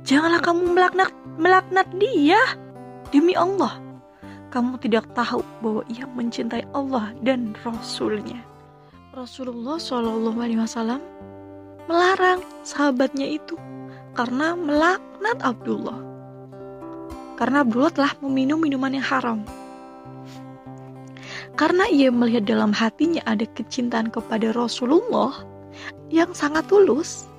janganlah 0.04 0.44
kamu 0.44 0.76
melaknat 0.76 1.10
melaknat 1.40 1.88
dia 1.96 2.38
demi 3.10 3.32
Allah. 3.32 3.80
Kamu 4.52 4.78
tidak 4.78 5.10
tahu 5.18 5.42
bahwa 5.58 5.82
ia 5.90 6.06
mencintai 6.06 6.62
Allah 6.76 7.10
dan 7.26 7.58
Rasulnya. 7.66 8.53
Rasulullah 9.14 9.78
Shallallahu 9.78 10.42
Alaihi 10.42 10.59
Wasallam 10.59 10.99
melarang 11.87 12.42
sahabatnya 12.66 13.38
itu 13.38 13.54
karena 14.18 14.59
melaknat 14.59 15.38
Abdullah. 15.38 16.02
Karena 17.38 17.62
Abdullah 17.62 17.94
telah 17.94 18.11
meminum 18.26 18.59
minuman 18.59 18.99
yang 18.99 19.06
haram. 19.06 19.38
Karena 21.54 21.87
ia 21.94 22.11
melihat 22.11 22.42
dalam 22.42 22.75
hatinya 22.75 23.23
ada 23.23 23.47
kecintaan 23.54 24.11
kepada 24.11 24.50
Rasulullah 24.50 25.47
yang 26.11 26.35
sangat 26.35 26.66
tulus. 26.66 27.30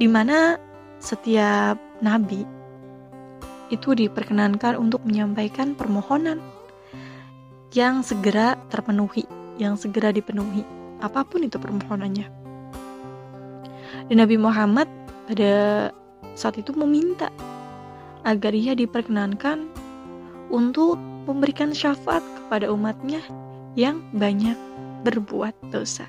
Di 0.00 0.08
mana 0.08 0.56
setiap 1.04 1.76
nabi 2.00 2.48
itu 3.68 3.92
diperkenankan 3.92 4.80
untuk 4.80 5.04
menyampaikan 5.04 5.76
permohonan 5.76 6.40
yang 7.76 8.00
segera 8.00 8.56
terpenuhi, 8.72 9.28
yang 9.60 9.76
segera 9.76 10.08
dipenuhi, 10.08 10.64
apa 11.04 11.28
pun 11.28 11.44
itu 11.44 11.60
permohonannya. 11.60 12.24
Dan 14.08 14.16
Nabi 14.16 14.40
Muhammad 14.40 14.88
pada 15.28 15.52
saat 16.32 16.56
itu 16.56 16.72
meminta 16.72 17.28
agar 18.24 18.56
ia 18.56 18.72
diperkenankan 18.72 19.68
untuk 20.48 20.96
memberikan 21.28 21.76
syafaat 21.76 22.24
kepada 22.40 22.72
umatnya 22.72 23.20
yang 23.76 24.00
banyak 24.16 24.56
berbuat 25.04 25.52
dosa. 25.68 26.08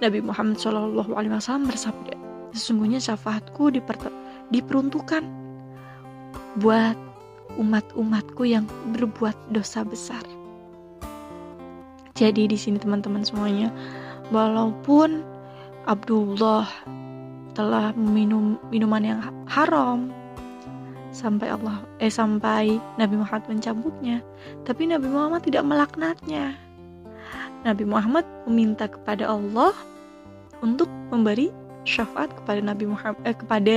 Nabi 0.00 0.24
Muhammad 0.24 0.56
SAW 0.56 1.68
bersabda, 1.68 2.16
sesungguhnya 2.56 3.04
syafaatku 3.04 3.68
diperuntukkan 4.48 5.22
buat 6.56 6.96
umat-umatku 7.58 8.46
yang 8.46 8.64
berbuat 8.96 9.34
dosa 9.52 9.82
besar. 9.82 10.22
Jadi 12.12 12.44
di 12.46 12.58
sini 12.60 12.76
teman-teman 12.76 13.24
semuanya, 13.24 13.72
walaupun 14.30 15.24
Abdullah 15.88 16.68
telah 17.52 17.92
meminum 17.96 18.56
minuman 18.72 19.04
yang 19.04 19.20
haram 19.44 20.08
sampai 21.12 21.52
Allah 21.52 21.84
eh 22.00 22.08
sampai 22.08 22.80
Nabi 22.96 23.20
Muhammad 23.20 23.48
mencabutnya, 23.48 24.24
tapi 24.64 24.88
Nabi 24.88 25.08
Muhammad 25.08 25.44
tidak 25.44 25.64
melaknatnya. 25.64 26.56
Nabi 27.62 27.86
Muhammad 27.86 28.26
meminta 28.48 28.90
kepada 28.90 29.30
Allah 29.30 29.70
untuk 30.64 30.90
memberi 31.14 31.52
syafaat 31.86 32.30
kepada 32.32 32.62
Nabi 32.62 32.90
Muhammad 32.90 33.22
eh, 33.26 33.36
kepada 33.36 33.76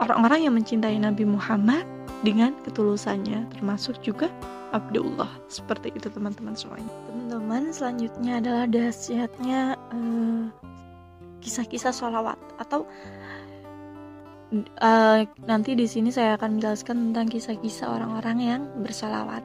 orang-orang 0.00 0.40
yang 0.48 0.54
mencintai 0.56 0.96
Nabi 0.96 1.24
Muhammad 1.28 1.84
dengan 2.20 2.52
ketulusannya 2.64 3.48
termasuk 3.56 4.00
juga 4.04 4.28
Abdullah. 4.70 5.30
Seperti 5.50 5.90
itu 5.94 6.06
teman-teman 6.12 6.54
semuanya. 6.54 6.90
Teman-teman 7.10 7.74
selanjutnya 7.74 8.38
adalah 8.38 8.64
dahsyatnya 8.70 9.60
uh, 9.90 10.44
kisah-kisah 11.40 11.90
sholawat 11.90 12.38
atau 12.60 12.84
uh, 14.82 15.20
nanti 15.48 15.72
di 15.74 15.86
sini 15.88 16.12
saya 16.12 16.36
akan 16.36 16.60
menjelaskan 16.60 17.10
tentang 17.10 17.26
kisah-kisah 17.30 17.88
orang-orang 17.88 18.38
yang 18.38 18.62
bersolawat. 18.84 19.42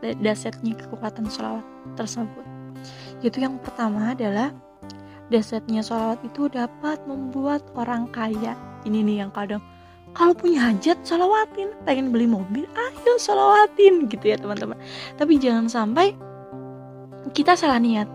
Dahsyatnya 0.00 0.76
kekuatan 0.76 1.28
sholawat 1.28 1.66
tersebut. 1.98 2.44
Itu 3.24 3.42
yang 3.42 3.58
pertama 3.58 4.14
adalah 4.14 4.52
dahsyatnya 5.32 5.82
sholawat 5.82 6.22
itu 6.22 6.46
dapat 6.48 7.02
membuat 7.04 7.66
orang 7.74 8.06
kaya. 8.14 8.54
Ini 8.86 9.02
nih 9.02 9.26
yang 9.26 9.32
kadang 9.34 9.60
kalau 10.16 10.32
punya 10.32 10.72
hajat 10.72 10.96
salawatin. 11.04 11.76
Pengen 11.84 12.08
beli 12.08 12.24
mobil 12.24 12.64
ayo 12.72 13.20
salawatin 13.20 14.08
gitu 14.08 14.32
ya 14.32 14.40
teman-teman. 14.40 14.80
Tapi 15.20 15.36
jangan 15.36 15.68
sampai 15.68 16.16
kita 17.36 17.52
salah 17.52 17.76
niat. 17.76 18.08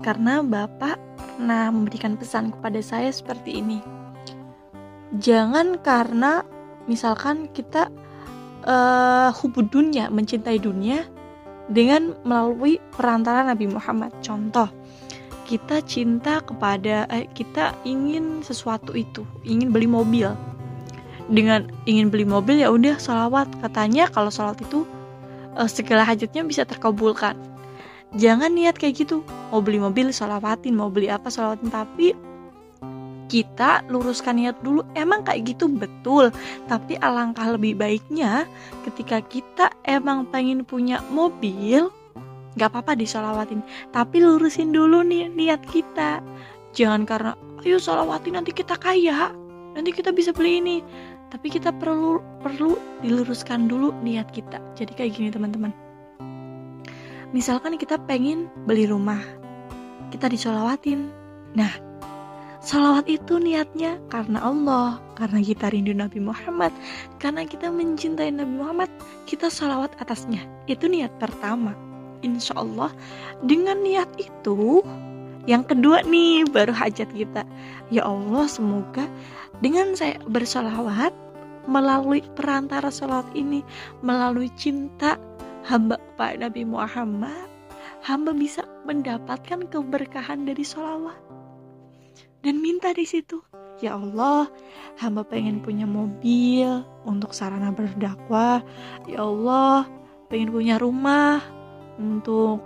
Karena 0.00 0.40
bapak 0.40 0.96
pernah 1.20 1.68
memberikan 1.68 2.16
pesan 2.16 2.56
kepada 2.56 2.80
saya 2.80 3.12
seperti 3.12 3.60
ini. 3.60 3.78
Jangan 5.20 5.76
karena 5.84 6.40
misalkan 6.88 7.52
kita 7.52 7.92
uh, 8.64 9.28
hubud 9.36 9.68
dunia 9.68 10.08
mencintai 10.08 10.56
dunia 10.56 11.04
dengan 11.68 12.16
melalui 12.24 12.80
perantara 12.96 13.44
Nabi 13.44 13.68
Muhammad. 13.68 14.16
Contoh 14.24 14.70
kita 15.48 15.80
cinta 15.88 16.44
kepada 16.44 17.08
eh, 17.08 17.24
kita 17.32 17.72
ingin 17.88 18.44
sesuatu 18.44 18.92
itu 18.92 19.24
ingin 19.48 19.72
beli 19.72 19.88
mobil 19.88 20.28
dengan 21.28 21.68
ingin 21.84 22.08
beli 22.08 22.24
mobil 22.24 22.60
ya 22.60 22.72
udah 22.72 22.96
sholawat. 22.96 23.48
Katanya 23.60 24.08
kalau 24.08 24.32
sholat 24.32 24.56
itu 24.60 24.88
uh, 25.56 25.68
segala 25.68 26.04
hajatnya 26.04 26.44
bisa 26.44 26.64
terkabulkan. 26.64 27.36
Jangan 28.16 28.56
niat 28.56 28.80
kayak 28.80 29.04
gitu. 29.04 29.20
Mau 29.52 29.60
beli 29.60 29.76
mobil 29.80 30.08
sholawatin. 30.08 30.72
Mau 30.72 30.88
beli 30.88 31.12
apa 31.12 31.28
sholawatin. 31.28 31.68
Tapi 31.68 32.16
kita 33.28 33.84
luruskan 33.92 34.40
niat 34.40 34.56
dulu. 34.64 34.80
Emang 34.96 35.20
kayak 35.20 35.52
gitu? 35.52 35.68
Betul. 35.68 36.32
Tapi 36.64 36.96
alangkah 37.04 37.52
lebih 37.52 37.76
baiknya 37.76 38.48
ketika 38.88 39.20
kita 39.20 39.68
emang 39.84 40.24
pengen 40.32 40.64
punya 40.64 41.04
mobil 41.12 41.92
nggak 42.56 42.72
apa-apa 42.72 42.96
disolawatin. 42.96 43.60
Tapi 43.92 44.24
lurusin 44.24 44.72
dulu 44.72 45.04
nih 45.04 45.28
niat 45.28 45.60
kita. 45.68 46.24
Jangan 46.72 47.04
karena 47.04 47.32
ayo 47.60 47.76
sholawatin 47.76 48.40
nanti 48.40 48.56
kita 48.56 48.80
kaya. 48.80 49.36
Nanti 49.76 49.92
kita 49.92 50.16
bisa 50.16 50.32
beli 50.32 50.64
ini 50.64 50.76
tapi 51.28 51.52
kita 51.52 51.72
perlu 51.76 52.20
perlu 52.40 52.76
diluruskan 53.04 53.68
dulu 53.68 53.92
niat 54.00 54.32
kita 54.32 54.60
jadi 54.76 54.92
kayak 54.96 55.12
gini 55.16 55.28
teman-teman 55.32 55.72
misalkan 57.32 57.76
kita 57.76 58.00
pengen 58.08 58.48
beli 58.64 58.88
rumah 58.88 59.20
kita 60.12 60.28
disolawatin 60.32 61.12
nah 61.52 61.88
Salawat 62.58 63.06
itu 63.06 63.38
niatnya 63.38 64.02
karena 64.10 64.42
Allah, 64.42 64.98
karena 65.14 65.38
kita 65.38 65.70
rindu 65.70 65.94
Nabi 65.94 66.18
Muhammad, 66.18 66.74
karena 67.22 67.46
kita 67.46 67.70
mencintai 67.70 68.34
Nabi 68.34 68.60
Muhammad, 68.60 68.90
kita 69.30 69.46
salawat 69.46 69.94
atasnya. 70.02 70.42
Itu 70.66 70.90
niat 70.90 71.14
pertama. 71.22 71.78
Insya 72.26 72.58
Allah, 72.58 72.90
dengan 73.46 73.78
niat 73.78 74.10
itu, 74.18 74.82
yang 75.46 75.62
kedua 75.64 76.02
nih 76.02 76.50
baru 76.50 76.74
hajat 76.74 77.08
kita. 77.14 77.46
Ya 77.94 78.02
Allah, 78.02 78.50
semoga 78.50 79.08
dengan 79.58 79.94
saya 79.98 80.18
bersolawat 80.26 81.10
melalui 81.68 82.24
perantara 82.34 82.88
salawat 82.88 83.28
ini, 83.36 83.60
melalui 84.00 84.48
cinta 84.56 85.20
hamba 85.68 86.00
kepada 86.00 86.48
Nabi 86.48 86.64
Muhammad, 86.64 87.48
hamba 88.00 88.32
bisa 88.32 88.64
mendapatkan 88.88 89.68
keberkahan 89.68 90.48
dari 90.48 90.64
solawat. 90.64 91.18
Dan 92.40 92.64
minta 92.64 92.94
di 92.96 93.04
situ, 93.04 93.42
ya 93.84 94.00
Allah, 94.00 94.48
hamba 94.96 95.26
pengen 95.26 95.60
punya 95.60 95.84
mobil 95.84 96.86
untuk 97.04 97.36
sarana 97.36 97.74
berdakwah. 97.74 98.64
Ya 99.04 99.26
Allah, 99.26 99.84
pengen 100.32 100.54
punya 100.54 100.80
rumah 100.80 101.42
untuk 101.98 102.62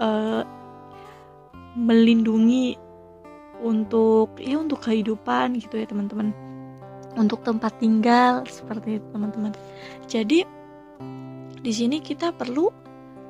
uh, 0.00 0.42
melindungi 1.76 2.74
untuk 3.60 4.36
ya 4.40 4.56
untuk 4.56 4.84
kehidupan 4.84 5.60
gitu 5.60 5.80
ya 5.80 5.86
teman-teman. 5.86 6.32
Untuk 7.18 7.42
tempat 7.42 7.74
tinggal 7.82 8.46
seperti 8.46 9.02
itu 9.02 9.06
teman-teman. 9.10 9.52
Jadi 10.06 10.46
di 11.60 11.72
sini 11.74 12.00
kita 12.00 12.32
perlu 12.32 12.70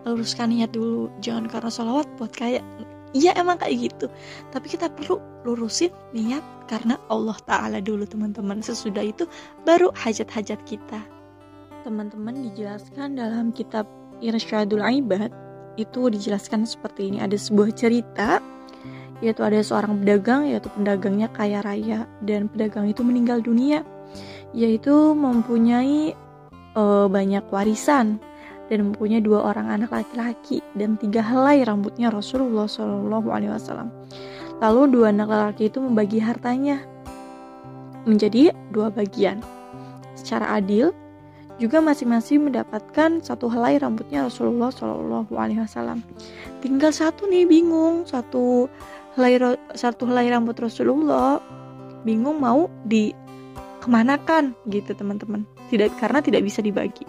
luruskan 0.06 0.52
niat 0.52 0.70
dulu. 0.72 1.10
Jangan 1.24 1.48
karena 1.48 1.70
sholawat 1.72 2.06
buat 2.20 2.32
kayak 2.32 2.62
iya 3.16 3.34
emang 3.36 3.58
kayak 3.58 3.90
gitu. 3.90 4.06
Tapi 4.54 4.66
kita 4.68 4.92
perlu 4.92 5.18
lurusin 5.42 5.90
niat 6.12 6.44
karena 6.70 7.00
Allah 7.10 7.36
Ta'ala 7.42 7.80
dulu 7.82 8.04
teman-teman. 8.06 8.62
Sesudah 8.62 9.02
itu 9.02 9.26
baru 9.64 9.90
hajat-hajat 9.96 10.60
kita. 10.68 11.00
Teman-teman 11.82 12.52
dijelaskan 12.52 13.16
dalam 13.16 13.50
kitab 13.56 13.88
Irsyadul 14.20 14.84
Ibad 14.84 15.32
itu 15.80 16.12
dijelaskan 16.12 16.68
seperti 16.68 17.08
ini. 17.08 17.24
Ada 17.24 17.40
sebuah 17.40 17.72
cerita 17.72 18.38
yaitu 19.20 19.44
ada 19.44 19.61
seorang 19.61 20.00
pedagang 20.00 20.48
yaitu 20.48 20.68
pedagangnya 20.72 21.28
kaya 21.33 21.61
raya 21.61 22.09
dan 22.24 22.48
pedagang 22.48 22.88
itu 22.88 23.04
meninggal 23.04 23.40
dunia 23.40 23.85
yaitu 24.56 25.14
mempunyai 25.14 26.16
uh, 26.74 27.06
banyak 27.06 27.44
warisan 27.52 28.18
dan 28.70 28.90
mempunyai 28.90 29.18
dua 29.18 29.50
orang 29.50 29.66
anak 29.70 29.90
laki-laki 29.90 30.62
dan 30.78 30.94
tiga 30.94 31.20
helai 31.20 31.66
rambutnya 31.66 32.09
Rasulullah 32.09 32.70
Shallallahu 32.70 33.28
Alaihi 33.35 33.50
Wasallam. 33.50 33.90
Lalu 34.62 34.80
dua 34.94 35.11
anak 35.11 35.28
laki 35.30 35.66
itu 35.66 35.83
membagi 35.83 36.22
hartanya 36.22 36.78
menjadi 38.06 38.54
dua 38.70 38.88
bagian 38.94 39.42
secara 40.14 40.56
adil 40.62 40.94
juga 41.61 41.76
masing-masing 41.85 42.48
mendapatkan 42.48 43.20
satu 43.20 43.52
helai 43.52 43.76
rambutnya 43.76 44.24
Rasulullah 44.24 44.72
Shallallahu 44.72 45.35
Alaihi 45.37 45.61
Wasallam. 45.61 46.00
Tinggal 46.64 46.88
satu 46.88 47.28
nih 47.28 47.44
bingung, 47.44 48.09
satu 48.09 48.70
helai 49.20 49.61
satu 49.76 50.09
helai 50.09 50.33
rambut 50.33 50.56
Rasulullah 50.56 51.44
bingung 52.09 52.40
mau 52.40 52.72
di 52.88 53.12
kemanakan 53.85 54.56
gitu 54.72 54.96
teman-teman. 54.96 55.44
Tidak 55.68 56.00
karena 56.00 56.24
tidak 56.24 56.40
bisa 56.40 56.64
dibagi. 56.64 57.04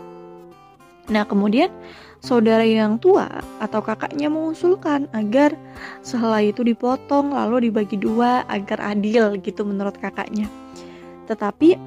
Nah 1.08 1.24
kemudian 1.24 1.71
saudara 2.19 2.67
yang 2.67 3.00
tua 3.00 3.28
atau 3.63 3.80
kakaknya 3.80 4.28
mengusulkan 4.28 5.08
agar 5.15 5.56
sehelai 6.04 6.52
itu 6.52 6.62
dipotong 6.62 7.32
lalu 7.32 7.71
dibagi 7.71 7.95
dua 7.95 8.43
agar 8.52 8.95
adil 8.95 9.39
gitu 9.39 9.63
menurut 9.63 9.95
kakaknya. 9.97 10.52
Tetapi 11.32 11.80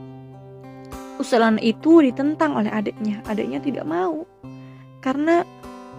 usulan 1.21 1.61
itu 1.63 2.01
ditentang 2.01 2.57
oleh 2.59 2.73
adiknya. 2.73 3.23
Adiknya 3.29 3.61
tidak 3.63 3.85
mau. 3.87 4.27
Karena 4.99 5.45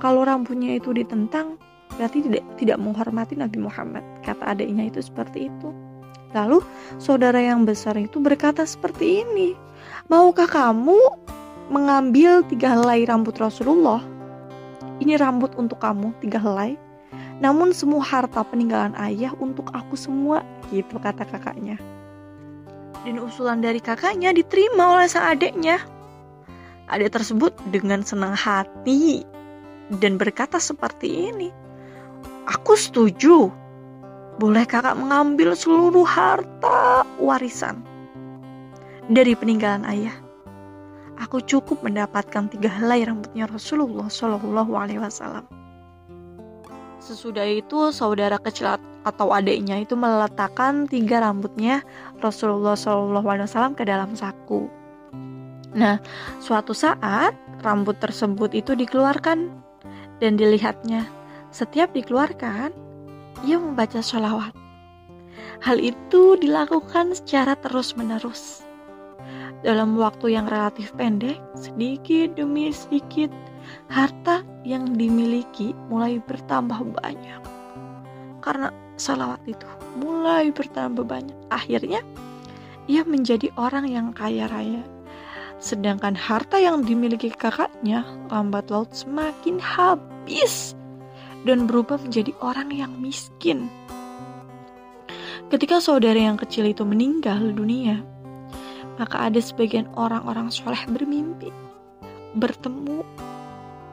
kalau 0.02 0.26
rambutnya 0.26 0.76
itu 0.76 0.92
ditentang 0.92 1.56
berarti 1.96 2.24
tidak 2.26 2.44
tidak 2.60 2.78
menghormati 2.80 3.36
Nabi 3.40 3.58
Muhammad. 3.60 4.04
Kata 4.24 4.56
adiknya 4.56 4.88
itu 4.92 5.00
seperti 5.00 5.48
itu. 5.48 5.70
Lalu 6.36 6.60
saudara 7.00 7.40
yang 7.40 7.64
besar 7.64 7.96
itu 7.96 8.20
berkata 8.20 8.68
seperti 8.68 9.24
ini, 9.24 9.56
maukah 10.12 10.48
kamu 10.48 11.00
mengambil 11.72 12.44
tiga 12.52 12.76
helai 12.76 13.08
rambut 13.08 13.40
Rasulullah? 13.40 14.04
Ini 15.00 15.16
rambut 15.16 15.56
untuk 15.56 15.80
kamu, 15.80 16.12
tiga 16.20 16.40
helai. 16.40 16.76
Namun 17.40 17.76
semua 17.76 18.00
harta 18.00 18.48
peninggalan 18.48 18.96
ayah 18.96 19.36
untuk 19.40 19.68
aku 19.76 20.00
semua, 20.00 20.44
gitu 20.72 20.96
kata 21.00 21.28
kakaknya. 21.28 21.76
Dan 23.04 23.20
usulan 23.20 23.60
dari 23.60 23.84
kakaknya 23.84 24.32
diterima 24.32 25.00
oleh 25.00 25.08
sang 25.12 25.36
adiknya. 25.36 25.80
adik 26.86 27.18
tersebut 27.18 27.50
dengan 27.74 28.06
senang 28.06 28.38
hati 28.38 29.26
dan 29.98 30.22
berkata 30.22 30.62
seperti 30.62 31.34
ini. 31.34 31.50
Aku 32.66 32.82
setuju. 32.82 33.54
Boleh 34.42 34.66
kakak 34.66 34.98
mengambil 34.98 35.54
seluruh 35.54 36.02
harta 36.02 37.06
warisan 37.22 37.86
dari 39.06 39.38
peninggalan 39.38 39.86
ayah. 39.86 40.18
Aku 41.22 41.46
cukup 41.46 41.86
mendapatkan 41.86 42.50
tiga 42.50 42.74
helai 42.74 43.06
rambutnya 43.06 43.46
Rasulullah 43.46 44.10
Shallallahu 44.10 44.74
Alaihi 44.82 44.98
Wasallam. 44.98 45.46
Sesudah 46.98 47.46
itu 47.46 47.94
saudara 47.94 48.42
kecil 48.42 48.82
atau 49.06 49.30
adiknya 49.30 49.86
itu 49.86 49.94
meletakkan 49.94 50.90
tiga 50.90 51.22
rambutnya 51.22 51.86
Rasulullah 52.18 52.74
SAW 52.74 53.78
ke 53.78 53.86
dalam 53.86 54.18
saku. 54.18 54.66
Nah, 55.78 56.02
suatu 56.42 56.74
saat 56.74 57.38
rambut 57.62 58.02
tersebut 58.02 58.58
itu 58.58 58.74
dikeluarkan 58.74 59.54
dan 60.18 60.34
dilihatnya. 60.34 61.06
Setiap 61.56 61.96
dikeluarkan, 61.96 62.76
ia 63.48 63.56
membaca 63.56 64.04
sholawat. 64.04 64.52
Hal 65.64 65.80
itu 65.80 66.36
dilakukan 66.36 67.16
secara 67.16 67.56
terus-menerus. 67.56 68.68
Dalam 69.64 69.96
waktu 69.96 70.36
yang 70.36 70.52
relatif 70.52 70.92
pendek, 71.00 71.40
sedikit 71.56 72.36
demi 72.36 72.76
sedikit, 72.76 73.32
harta 73.88 74.44
yang 74.68 75.00
dimiliki 75.00 75.72
mulai 75.88 76.20
bertambah 76.28 77.00
banyak. 77.00 77.40
Karena 78.44 78.76
salawat 79.00 79.40
itu 79.48 79.64
mulai 79.96 80.52
bertambah 80.52 81.08
banyak. 81.08 81.40
Akhirnya, 81.56 82.04
ia 82.92 83.08
menjadi 83.08 83.48
orang 83.56 83.88
yang 83.88 84.12
kaya 84.12 84.52
raya. 84.52 84.84
Sedangkan 85.64 86.20
harta 86.20 86.60
yang 86.60 86.84
dimiliki 86.84 87.32
kakaknya 87.32 88.04
lambat 88.28 88.68
laut 88.68 88.92
semakin 88.92 89.56
habis 89.56 90.76
dan 91.46 91.70
berubah 91.70 92.02
menjadi 92.02 92.34
orang 92.42 92.74
yang 92.74 92.92
miskin. 92.98 93.70
Ketika 95.54 95.78
saudara 95.78 96.18
yang 96.18 96.42
kecil 96.42 96.66
itu 96.66 96.82
meninggal 96.82 97.54
dunia, 97.54 98.02
maka 98.96 99.28
ada 99.28 99.40
sebagian 99.40 99.86
orang-orang 100.00 100.48
soleh 100.48 100.80
bermimpi 100.88 101.52
bertemu 102.36 103.04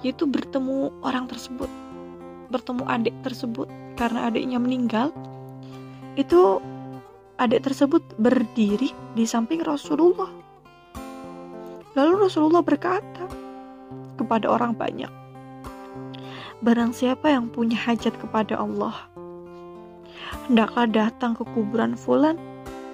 yaitu 0.03 0.27
bertemu 0.27 0.91
orang 1.07 1.31
tersebut 1.31 1.71
bertemu 2.51 2.83
adik 2.91 3.15
tersebut 3.23 3.71
karena 3.95 4.31
adiknya 4.31 4.59
meninggal 4.59 5.15
itu 6.19 6.59
adik 7.38 7.62
tersebut 7.67 8.03
berdiri 8.19 8.91
di 9.15 9.25
samping 9.27 9.62
Rasulullah 9.62 10.31
lalu 11.95 12.27
Rasulullah 12.27 12.62
berkata 12.62 13.27
kepada 14.19 14.51
orang 14.51 14.75
banyak 14.75 15.21
barang 16.62 16.94
siapa 16.94 17.29
yang 17.31 17.51
punya 17.51 17.77
hajat 17.77 18.14
kepada 18.16 18.57
Allah 18.57 18.94
hendaklah 20.46 20.87
datang 20.87 21.35
ke 21.35 21.42
kuburan 21.53 21.98
fulan 21.98 22.38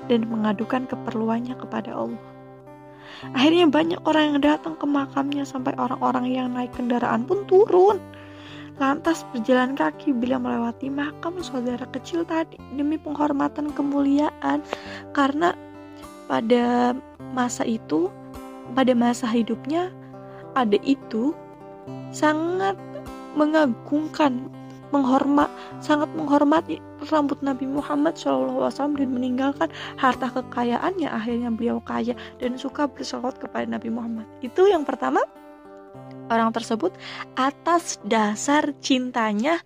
dan 0.08 0.24
mengadukan 0.26 0.88
keperluannya 0.88 1.54
kepada 1.60 1.92
Allah 1.92 2.28
Akhirnya 3.34 3.66
banyak 3.66 4.00
orang 4.06 4.36
yang 4.36 4.40
datang 4.44 4.78
ke 4.78 4.86
makamnya 4.86 5.42
sampai 5.42 5.74
orang-orang 5.74 6.30
yang 6.30 6.54
naik 6.54 6.70
kendaraan 6.76 7.26
pun 7.26 7.42
turun. 7.50 7.98
Lantas 8.78 9.26
berjalan 9.34 9.74
kaki 9.74 10.14
bila 10.14 10.38
melewati 10.38 10.86
makam 10.86 11.42
saudara 11.42 11.82
kecil 11.90 12.22
tadi 12.22 12.54
demi 12.78 12.94
penghormatan 12.94 13.74
kemuliaan 13.74 14.62
karena 15.18 15.50
pada 16.30 16.94
masa 17.34 17.66
itu 17.66 18.06
pada 18.78 18.94
masa 18.94 19.26
hidupnya 19.26 19.90
ada 20.54 20.78
itu 20.86 21.34
sangat 22.14 22.78
mengagungkan 23.38 24.50
menghormat 24.90 25.52
sangat 25.84 26.08
menghormati 26.16 26.80
rambut 27.12 27.38
Nabi 27.44 27.68
Muhammad 27.68 28.16
SAW 28.16 28.72
dan 28.72 29.08
meninggalkan 29.12 29.68
harta 30.00 30.32
kekayaannya. 30.32 31.08
Akhirnya 31.08 31.52
beliau 31.52 31.78
kaya 31.84 32.16
dan 32.40 32.56
suka 32.56 32.88
bersolawat 32.88 33.38
kepada 33.38 33.68
Nabi 33.68 33.92
Muhammad. 33.92 34.26
Itu 34.42 34.66
yang 34.66 34.82
pertama. 34.82 35.22
Orang 36.28 36.52
tersebut 36.52 36.92
atas 37.40 37.96
dasar 38.04 38.76
cintanya 38.84 39.64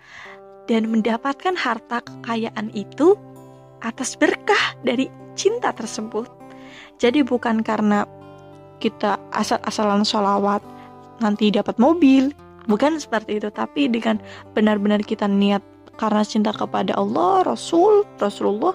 dan 0.71 0.87
mendapatkan 0.87 1.59
harta 1.59 2.07
kekayaan 2.07 2.71
itu 2.71 3.19
atas 3.83 4.15
berkah 4.15 4.79
dari 4.87 5.11
cinta 5.35 5.75
tersebut. 5.75 6.31
Jadi 7.03 7.27
bukan 7.27 7.67
karena 7.67 8.07
kita 8.79 9.19
asal-asalan 9.35 10.07
sholawat 10.07 10.63
nanti 11.19 11.51
dapat 11.51 11.83
mobil 11.83 12.31
bukan 12.67 12.99
seperti 12.99 13.43
itu 13.43 13.49
tapi 13.51 13.91
dengan 13.91 14.23
benar-benar 14.55 15.03
kita 15.03 15.27
niat 15.27 15.63
karena 16.01 16.25
cinta 16.25 16.51
kepada 16.51 16.97
Allah 16.97 17.45
Rasul 17.45 18.07
Rasulullah 18.17 18.75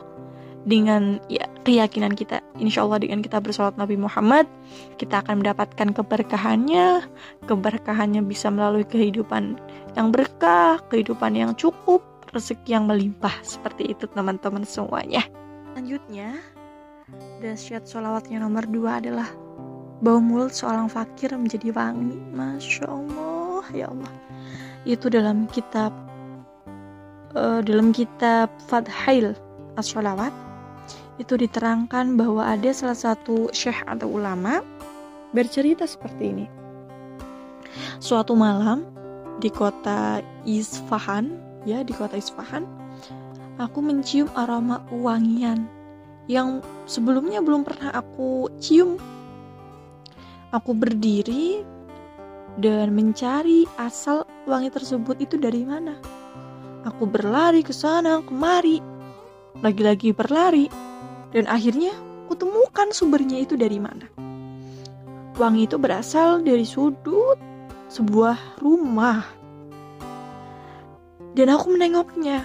dengan 0.68 1.24
ya 1.32 1.48
keyakinan 1.64 2.12
kita 2.12 2.44
insya 2.60 2.84
Allah 2.84 3.00
dengan 3.00 3.24
kita 3.24 3.40
bersolat 3.40 3.80
Nabi 3.80 3.96
Muhammad 3.96 4.44
kita 5.00 5.24
akan 5.24 5.40
mendapatkan 5.40 5.96
keberkahannya. 5.96 7.08
Keberkahannya 7.48 8.22
bisa 8.28 8.52
melalui 8.52 8.84
kehidupan 8.84 9.56
yang 9.96 10.12
berkah 10.12 10.84
kehidupan 10.92 11.40
yang 11.40 11.56
cukup 11.56 12.04
rezeki 12.36 12.76
yang 12.76 12.86
melimpah. 12.86 13.32
Seperti 13.48 13.96
itu 13.96 14.12
teman-teman 14.12 14.68
semuanya. 14.68 15.24
Selanjutnya 15.72 16.36
dahsyat 17.40 17.88
sholawatnya 17.88 18.44
nomor 18.44 18.68
dua 18.68 19.00
adalah 19.00 19.32
bau 20.04 20.20
mulut 20.20 20.52
seorang 20.52 20.92
fakir 20.92 21.32
menjadi 21.32 21.72
wangi. 21.72 22.20
Masya 22.36 22.86
Allah 22.92 23.37
ya 23.74 23.90
Allah. 23.90 24.12
Itu 24.88 25.12
dalam 25.12 25.50
kitab 25.52 25.92
uh, 27.36 27.62
dalam 27.62 27.92
kitab 27.92 28.52
Fadhail 28.70 29.38
as-Sholawat. 29.78 30.34
Itu 31.18 31.34
diterangkan 31.34 32.14
bahwa 32.14 32.46
ada 32.46 32.70
salah 32.70 32.98
satu 32.98 33.50
syekh 33.50 33.82
atau 33.90 34.06
ulama 34.06 34.62
bercerita 35.34 35.90
seperti 35.90 36.24
ini. 36.30 36.46
Suatu 37.98 38.38
malam 38.38 38.86
di 39.42 39.50
kota 39.50 40.22
Isfahan 40.46 41.34
ya 41.66 41.82
di 41.82 41.94
kota 41.94 42.18
Isfahan 42.18 42.66
aku 43.58 43.82
mencium 43.82 44.30
aroma 44.38 44.86
wangian 44.94 45.66
yang 46.30 46.62
sebelumnya 46.86 47.42
belum 47.42 47.66
pernah 47.66 47.96
aku 47.96 48.52
cium. 48.62 49.00
Aku 50.52 50.72
berdiri 50.72 51.64
dan 52.58 52.90
mencari 52.92 53.70
asal 53.78 54.26
wangi 54.50 54.74
tersebut 54.74 55.22
itu 55.22 55.38
dari 55.38 55.62
mana. 55.62 55.94
Aku 56.90 57.06
berlari 57.06 57.62
ke 57.62 57.72
sana 57.72 58.26
kemari, 58.26 58.82
lagi-lagi 59.62 60.12
berlari, 60.14 60.66
dan 61.30 61.46
akhirnya 61.46 61.94
kutemukan 62.26 62.90
sumbernya 62.90 63.38
itu 63.46 63.54
dari 63.54 63.78
mana. 63.78 64.10
Wangi 65.38 65.70
itu 65.70 65.78
berasal 65.78 66.42
dari 66.42 66.66
sudut 66.66 67.38
sebuah 67.94 68.58
rumah. 68.58 69.22
Dan 71.38 71.54
aku 71.54 71.78
menengoknya. 71.78 72.42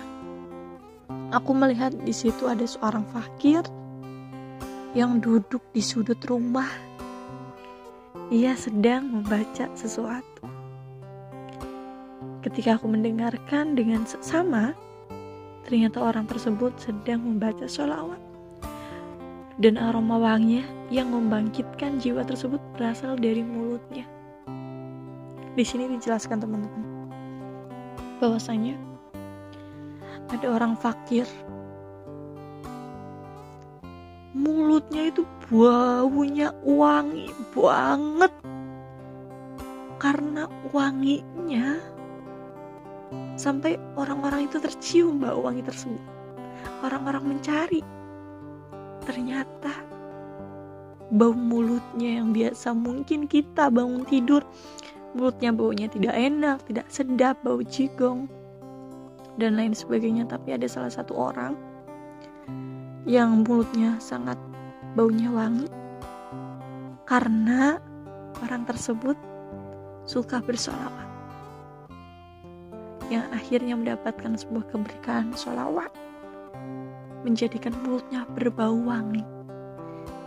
Aku 1.32 1.56
melihat 1.56 1.96
di 2.04 2.12
situ 2.12 2.44
ada 2.44 2.68
seorang 2.68 3.08
fakir 3.08 3.64
yang 4.92 5.16
duduk 5.24 5.64
di 5.72 5.80
sudut 5.80 6.20
rumah 6.28 6.91
ia 8.32 8.56
sedang 8.56 9.12
membaca 9.12 9.68
sesuatu. 9.76 10.48
Ketika 12.40 12.80
aku 12.80 12.88
mendengarkan 12.88 13.76
dengan 13.76 14.08
seksama, 14.08 14.72
ternyata 15.68 16.00
orang 16.00 16.24
tersebut 16.24 16.72
sedang 16.80 17.20
membaca 17.20 17.68
sholawat. 17.68 18.16
Dan 19.60 19.76
aroma 19.76 20.16
wanginya 20.16 20.64
yang 20.88 21.12
membangkitkan 21.12 22.00
jiwa 22.00 22.24
tersebut 22.24 22.56
berasal 22.72 23.20
dari 23.20 23.44
mulutnya. 23.44 24.08
Di 25.52 25.60
sini 25.60 25.92
dijelaskan 25.92 26.40
teman-teman 26.40 26.88
bahwasanya 28.16 28.80
ada 30.32 30.56
orang 30.56 30.72
fakir 30.72 31.28
mulutnya 34.32 35.12
itu 35.12 35.28
baunya 35.52 36.48
wangi 36.64 37.28
banget. 37.52 38.32
Karena 40.00 40.48
wanginya 40.72 41.76
sampai 43.36 43.76
orang-orang 44.00 44.48
itu 44.48 44.56
tercium 44.58 45.20
bau 45.20 45.44
wangi 45.44 45.60
tersebut. 45.60 46.00
Orang-orang 46.80 47.36
mencari 47.36 47.84
ternyata 49.04 49.84
bau 51.12 51.36
mulutnya 51.36 52.24
yang 52.24 52.32
biasa 52.32 52.72
mungkin 52.72 53.28
kita 53.28 53.68
bangun 53.68 54.08
tidur 54.08 54.46
mulutnya 55.12 55.52
baunya 55.52 55.90
tidak 55.90 56.14
enak 56.16 56.62
tidak 56.64 56.86
sedap 56.88 57.36
bau 57.44 57.60
jigong 57.60 58.26
dan 59.36 59.60
lain 59.60 59.76
sebagainya. 59.76 60.24
Tapi 60.24 60.56
ada 60.56 60.64
salah 60.64 60.90
satu 60.90 61.12
orang 61.12 61.52
yang 63.04 63.44
mulutnya 63.44 64.00
sangat 64.00 64.40
baunya 64.92 65.32
wangi. 65.32 65.68
Karena 67.08 67.80
orang 68.44 68.64
tersebut 68.68 69.16
suka 70.04 70.40
bersolawat. 70.44 71.08
Yang 73.08 73.26
akhirnya 73.36 73.74
mendapatkan 73.76 74.32
sebuah 74.36 74.64
keberkahan 74.72 75.36
solawat. 75.36 75.92
Menjadikan 77.24 77.76
mulutnya 77.84 78.24
berbau 78.36 78.76
wangi. 78.76 79.24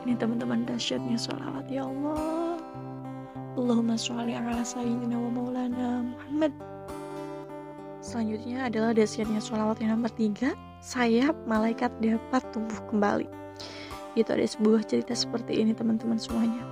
Ini 0.05 0.13
teman-teman 0.21 0.69
dahsyatnya 0.69 1.17
solawat 1.17 1.65
ya 1.69 1.85
Allah. 1.85 2.61
Allahumma 3.57 3.97
sholli 3.97 4.37
ala 4.37 4.61
sayyidina 4.61 5.17
wa 5.17 5.29
maulana 5.33 6.05
Muhammad. 6.05 6.53
Selanjutnya 8.05 8.69
adalah 8.69 8.93
dahsyatnya 8.93 9.41
sholawat 9.41 9.81
yang 9.81 9.97
nomor 9.97 10.13
tiga. 10.13 10.53
Sayap 10.85 11.33
malaikat 11.49 11.89
dapat 11.97 12.45
tumbuh 12.53 12.77
kembali 12.85 13.44
Itu 14.15 14.31
ada 14.31 14.47
sebuah 14.47 14.87
cerita 14.87 15.11
seperti 15.11 15.59
ini 15.59 15.75
teman-teman 15.75 16.15
semuanya 16.15 16.63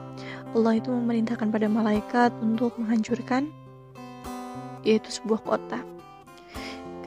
Allah 0.55 0.79
itu 0.79 0.89
memerintahkan 0.89 1.51
pada 1.51 1.67
malaikat 1.67 2.31
untuk 2.39 2.75
menghancurkan 2.79 3.51
yaitu 4.87 5.11
sebuah 5.11 5.43
kota 5.43 5.83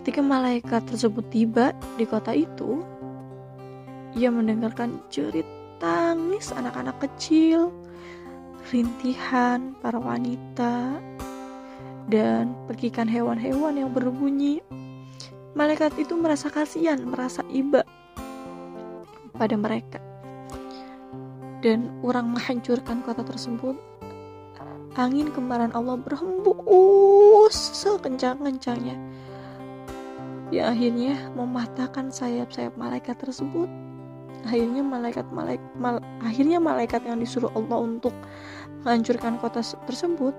Ketika 0.00 0.22
malaikat 0.22 0.86
tersebut 0.86 1.24
tiba 1.32 1.72
di 1.96 2.04
kota 2.04 2.36
itu 2.36 2.84
Ia 4.16 4.28
mendengarkan 4.28 5.00
jerit 5.08 5.48
tangis 5.80 6.52
anak-anak 6.52 7.00
kecil 7.00 7.72
rintihan 8.72 9.78
para 9.78 9.98
wanita 10.00 10.98
dan 12.10 12.54
pergikan 12.66 13.06
hewan-hewan 13.06 13.78
yang 13.78 13.90
berbunyi. 13.94 14.62
Malaikat 15.56 15.94
itu 15.96 16.14
merasa 16.18 16.50
kasihan, 16.52 17.00
merasa 17.02 17.42
iba 17.50 17.86
pada 19.34 19.56
mereka. 19.56 20.02
Dan 21.64 21.88
orang 22.04 22.36
menghancurkan 22.36 23.00
kota 23.02 23.24
tersebut. 23.24 23.76
Angin 24.96 25.28
kemarahan 25.28 25.76
Allah 25.76 26.00
berhembus 26.00 27.56
sekencang-kencangnya. 27.84 28.96
Ya 30.48 30.70
akhirnya 30.70 31.18
mematahkan 31.34 32.08
sayap-sayap 32.08 32.78
malaikat 32.80 33.18
tersebut. 33.20 33.68
Akhirnya 34.46 34.80
malaikat 34.80 35.26
malaik 35.34 35.58
mal, 35.74 35.98
akhirnya 36.22 36.62
malaikat 36.62 37.02
yang 37.02 37.18
disuruh 37.18 37.50
Allah 37.58 37.82
untuk 37.82 38.14
menghancurkan 38.86 39.42
kota 39.42 39.58
tersebut 39.90 40.32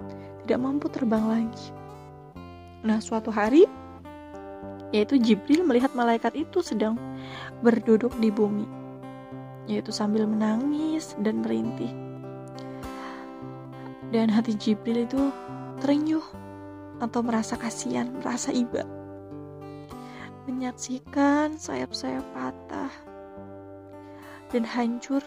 tidak 0.47 0.59
mampu 0.63 0.87
terbang 0.87 1.27
lagi. 1.27 1.67
Nah, 2.87 3.03
suatu 3.03 3.27
hari, 3.27 3.67
yaitu 4.95 5.19
Jibril 5.19 5.67
melihat 5.67 5.91
malaikat 5.91 6.39
itu 6.39 6.63
sedang 6.63 6.95
berduduk 7.59 8.15
di 8.23 8.31
bumi, 8.31 8.63
yaitu 9.67 9.91
sambil 9.91 10.23
menangis 10.23 11.13
dan 11.21 11.43
merintih. 11.43 11.91
Dan 14.09 14.31
hati 14.31 14.55
Jibril 14.55 15.03
itu 15.03 15.29
terenyuh 15.83 16.23
atau 17.03 17.19
merasa 17.21 17.59
kasihan, 17.59 18.07
merasa 18.23 18.55
iba. 18.55 18.87
Menyaksikan 20.47 21.59
sayap-sayap 21.59 22.23
patah 22.31 22.93
dan 24.47 24.63
hancur 24.63 25.19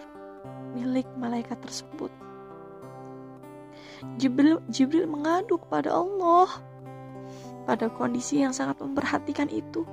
milik 0.73 1.05
malaikat 1.21 1.61
tersebut. 1.61 2.09
Jibril, 4.17 4.65
Jibril 4.73 5.05
mengadu 5.05 5.61
kepada 5.61 5.93
Allah 5.93 6.49
pada 7.69 7.93
kondisi 7.93 8.41
yang 8.41 8.57
sangat 8.57 8.81
memperhatikan 8.81 9.53
itu. 9.53 9.85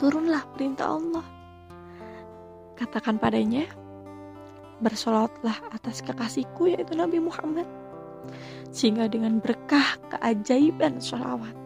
Turunlah 0.00 0.48
perintah 0.56 0.96
Allah. 0.96 1.35
Katakan 2.76 3.16
padanya, 3.16 3.64
bersolatlah 4.84 5.56
atas 5.72 6.04
kekasihku 6.04 6.68
yaitu 6.76 6.92
Nabi 6.92 7.20
Muhammad. 7.20 7.64
Sehingga 8.68 9.08
dengan 9.08 9.40
berkah 9.40 9.96
keajaiban 10.12 11.00
sholawat, 11.00 11.56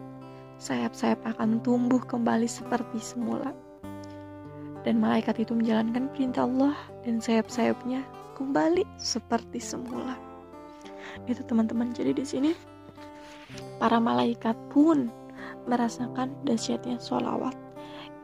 sayap-sayap 0.61 1.19
akan 1.35 1.59
tumbuh 1.59 1.99
kembali 1.99 2.47
seperti 2.47 3.03
semula. 3.03 3.51
Dan 4.81 4.97
malaikat 4.97 5.43
itu 5.43 5.53
menjalankan 5.53 6.09
perintah 6.15 6.47
Allah 6.47 6.73
dan 7.05 7.21
sayap-sayapnya 7.21 8.01
kembali 8.39 8.87
seperti 8.97 9.61
semula. 9.61 10.17
Itu 11.29 11.43
teman-teman. 11.45 11.93
Jadi 11.93 12.11
di 12.17 12.25
sini 12.25 12.51
para 13.77 13.99
malaikat 13.99 14.55
pun 14.71 15.11
merasakan 15.69 16.33
dahsyatnya 16.47 16.97
sholawat 16.97 17.53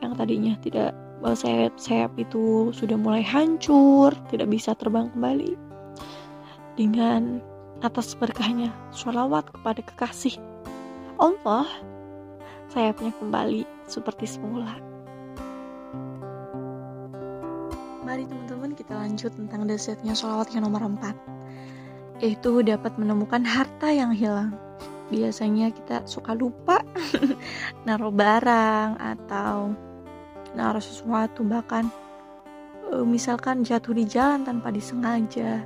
yang 0.01 0.13
tadinya 0.17 0.53
tidak 0.61 0.93
sayap-sayap 1.25 2.13
itu 2.21 2.69
sudah 2.73 2.93
mulai 2.93 3.25
hancur, 3.25 4.13
tidak 4.29 4.53
bisa 4.53 4.77
terbang 4.77 5.09
kembali. 5.17 5.57
Dengan 6.77 7.41
atas 7.81 8.13
berkahnya 8.13 8.69
sholawat 8.93 9.49
kepada 9.49 9.81
kekasih 9.81 10.37
Allah, 11.17 11.65
sayapnya 12.69 13.09
kembali 13.17 13.65
seperti 13.89 14.29
semula. 14.29 14.77
Mari 18.05 18.23
teman-teman 18.23 18.71
kita 18.77 18.93
lanjut 18.95 19.33
tentang 19.35 19.67
dahsyatnya 19.67 20.15
sholawat 20.15 20.47
yang 20.55 20.63
nomor 20.63 20.79
4 20.79 22.23
Yaitu 22.23 22.63
dapat 22.63 22.95
menemukan 22.95 23.43
harta 23.43 23.91
yang 23.91 24.15
hilang 24.15 24.55
Biasanya 25.11 25.75
kita 25.75 26.07
suka 26.07 26.31
lupa 26.31 26.87
naruh 27.85 28.15
barang 28.15 28.95
atau 28.95 29.75
naruh 30.57 30.81
sesuatu 30.81 31.45
bahkan 31.45 31.87
e, 32.89 33.05
misalkan 33.05 33.61
jatuh 33.61 33.93
di 33.93 34.09
jalan 34.09 34.41
tanpa 34.41 34.73
disengaja 34.73 35.61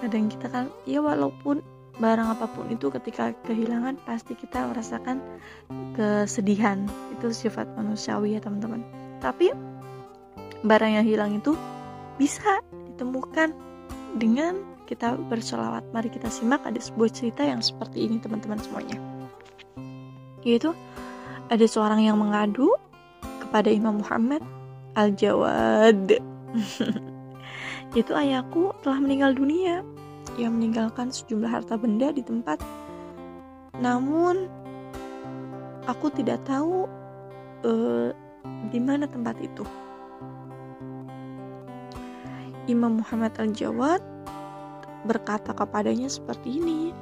kadang 0.00 0.32
kita 0.32 0.48
kan 0.48 0.64
ya 0.88 1.04
walaupun 1.04 1.60
barang 2.00 2.28
apa 2.32 2.48
pun 2.48 2.72
itu 2.72 2.88
ketika 2.88 3.36
kehilangan 3.44 4.00
pasti 4.08 4.32
kita 4.32 4.64
merasakan 4.64 5.20
kesedihan 5.92 6.88
itu 7.12 7.28
sifat 7.30 7.68
manusiawi 7.76 8.34
ya 8.34 8.40
teman-teman 8.40 8.80
tapi 9.20 9.52
barang 10.64 10.92
yang 10.98 11.06
hilang 11.06 11.36
itu 11.36 11.52
bisa 12.16 12.64
ditemukan 12.90 13.52
dengan 14.16 14.72
kita 14.86 15.16
bersolawat. 15.16 15.88
Mari 15.90 16.12
kita 16.12 16.28
simak 16.28 16.68
ada 16.68 16.76
sebuah 16.76 17.10
cerita 17.10 17.42
yang 17.42 17.64
seperti 17.64 18.04
ini 18.04 18.20
teman-teman 18.20 18.60
semuanya. 18.60 18.98
Yaitu 20.44 20.76
ada 21.48 21.66
seorang 21.66 22.04
yang 22.04 22.20
mengadu 22.20 22.70
kepada 23.52 23.68
Imam 23.68 24.00
Muhammad 24.00 24.40
Al-Jawad. 24.96 26.16
Yaitu 27.92 28.12
ayahku 28.16 28.72
telah 28.80 28.96
meninggal 28.96 29.36
dunia. 29.36 29.84
Ia 30.40 30.48
meninggalkan 30.48 31.12
sejumlah 31.12 31.52
harta 31.52 31.76
benda 31.76 32.08
di 32.16 32.24
tempat. 32.24 32.64
Namun 33.76 34.48
aku 35.84 36.08
tidak 36.16 36.40
tahu 36.48 36.88
uh, 37.68 38.08
di 38.72 38.80
mana 38.80 39.04
tempat 39.04 39.36
itu. 39.44 39.68
Imam 42.72 43.04
Muhammad 43.04 43.36
Al-Jawad 43.36 44.00
berkata 45.04 45.52
kepadanya 45.52 46.08
seperti 46.08 46.56
ini. 46.56 46.96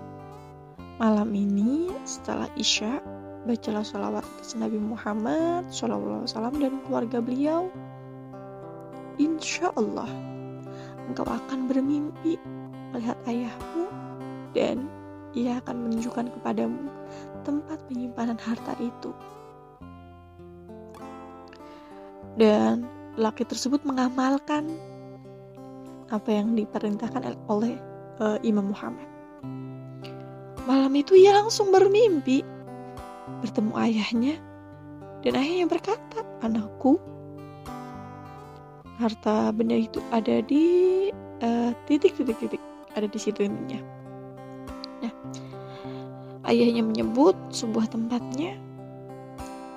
Malam 0.99 1.31
ini 1.31 1.95
setelah 2.03 2.51
Isya, 2.59 2.99
bacalah 3.49 3.85
sholawat 3.85 4.25
atas 4.25 4.53
Nabi 4.57 4.77
Muhammad 4.77 5.69
SAW 5.73 6.29
dan 6.61 6.81
keluarga 6.85 7.19
beliau. 7.25 7.73
Insya 9.17 9.73
Allah, 9.77 10.09
engkau 11.09 11.25
akan 11.25 11.69
bermimpi 11.69 12.41
melihat 12.93 13.17
ayahmu 13.29 13.87
dan 14.57 14.89
ia 15.37 15.63
akan 15.63 15.89
menunjukkan 15.89 16.33
kepadamu 16.41 16.91
tempat 17.47 17.79
penyimpanan 17.89 18.37
harta 18.41 18.75
itu. 18.81 19.13
Dan 22.37 22.89
laki 23.19 23.45
tersebut 23.45 23.85
mengamalkan 23.85 24.71
apa 26.11 26.29
yang 26.31 26.59
diperintahkan 26.59 27.37
oleh 27.47 27.79
uh, 28.19 28.39
Imam 28.43 28.75
Muhammad. 28.75 29.07
Malam 30.67 30.93
itu 30.95 31.17
ia 31.17 31.35
langsung 31.35 31.73
bermimpi 31.73 32.45
bertemu 33.39 33.73
ayahnya 33.79 34.35
dan 35.23 35.33
ayahnya 35.39 35.67
berkata, 35.71 36.27
"Anakku, 36.43 36.99
harta 38.99 39.55
benda 39.55 39.77
itu 39.79 40.03
ada 40.11 40.43
di 40.45 40.65
uh, 41.45 41.71
titik 41.87 42.17
titik 42.19 42.61
ada 42.97 43.07
di 43.07 43.19
situ 43.21 43.47
intinya." 43.47 43.81
Nah, 45.01 45.13
ayahnya 46.51 46.83
menyebut 46.83 47.37
sebuah 47.55 47.89
tempatnya 47.93 48.59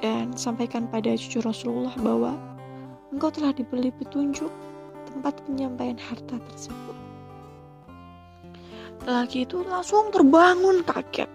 dan 0.03 0.35
sampaikan 0.35 0.89
pada 0.91 1.15
cucu 1.15 1.39
Rasulullah 1.39 1.95
bahwa 2.03 2.35
engkau 3.15 3.31
telah 3.31 3.55
diberi 3.55 3.93
petunjuk 3.93 4.51
tempat 5.07 5.39
penyampaian 5.47 5.95
harta 5.95 6.41
tersebut. 6.51 6.97
Lelaki 9.03 9.43
itu 9.43 9.63
langsung 9.67 10.11
terbangun 10.11 10.83
kaget. 10.87 11.27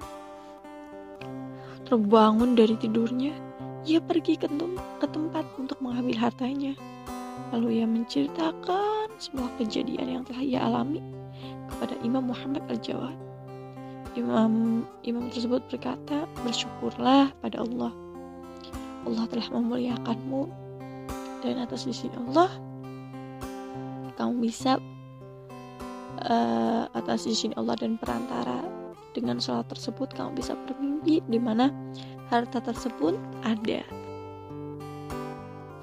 Terbangun 1.88 2.52
dari 2.52 2.76
tidurnya, 2.76 3.32
ia 3.88 3.96
pergi 3.96 4.36
ke, 4.36 4.44
ke 5.00 5.06
tempat 5.08 5.48
untuk 5.56 5.80
mengambil 5.80 6.28
hartanya. 6.28 6.76
Lalu 7.48 7.80
ia 7.80 7.86
menceritakan 7.88 9.08
semua 9.16 9.48
kejadian 9.56 10.20
yang 10.20 10.22
telah 10.28 10.44
ia 10.44 10.60
alami 10.68 11.00
kepada 11.72 11.96
Imam 12.04 12.28
Muhammad 12.28 12.60
Al-Jawad. 12.68 13.16
Imam 14.20 14.84
imam 15.08 15.32
tersebut 15.32 15.64
berkata, 15.72 16.28
"Bersyukurlah 16.44 17.32
pada 17.40 17.64
Allah. 17.64 17.92
Allah 19.08 19.24
telah 19.32 19.48
memuliakanmu 19.48 20.42
dan 21.40 21.64
atas 21.64 21.88
sisi 21.88 22.12
Allah 22.12 22.50
kamu 24.18 24.50
bisa 24.50 24.82
uh, 26.26 26.84
atas 26.90 27.30
izin 27.30 27.54
Allah 27.54 27.78
dan 27.78 27.94
perantara 27.94 28.58
dengan 29.12 29.40
sholat 29.40 29.68
tersebut 29.72 30.12
kamu 30.12 30.38
bisa 30.38 30.56
bermimpi 30.68 31.24
di 31.26 31.38
mana 31.40 31.72
harta 32.28 32.60
tersebut 32.60 33.16
ada. 33.44 33.82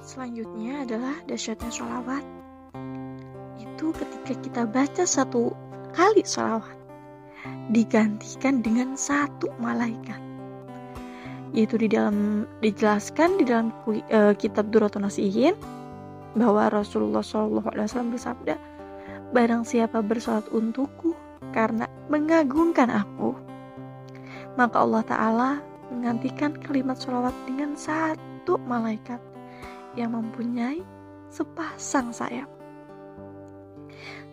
Selanjutnya 0.05 0.85
adalah 0.85 1.15
dahsyatnya 1.25 1.71
sholawat. 1.73 2.23
Itu 3.57 3.89
ketika 3.95 4.33
kita 4.41 4.61
baca 4.69 5.03
satu 5.03 5.55
kali 5.97 6.21
sholawat 6.21 6.77
digantikan 7.73 8.61
dengan 8.61 8.93
satu 8.97 9.49
malaikat 9.57 10.25
yaitu 11.55 11.79
di 11.79 11.87
dalam 11.87 12.43
dijelaskan 12.59 13.39
di 13.39 13.47
dalam 13.47 13.71
uh, 13.87 14.35
kitab 14.35 14.67
Duratun 14.75 15.07
Nasihin 15.07 15.55
bahwa 16.35 16.67
Rasulullah 16.67 17.23
SAW 17.23 18.11
bersabda, 18.11 18.59
Barang 19.31 19.63
siapa 19.63 20.03
bersolat 20.03 20.45
untukku 20.51 21.15
karena 21.53 21.87
mengagungkan 22.11 22.91
aku, 22.91 23.35
maka 24.55 24.81
Allah 24.81 25.03
Ta'ala 25.03 25.49
menggantikan 25.91 26.55
kalimat 26.55 26.97
sholawat 26.97 27.35
dengan 27.45 27.77
satu 27.77 28.57
malaikat 28.65 29.19
yang 29.95 30.15
mempunyai 30.15 30.81
sepasang 31.31 32.11
sayap. 32.11 32.47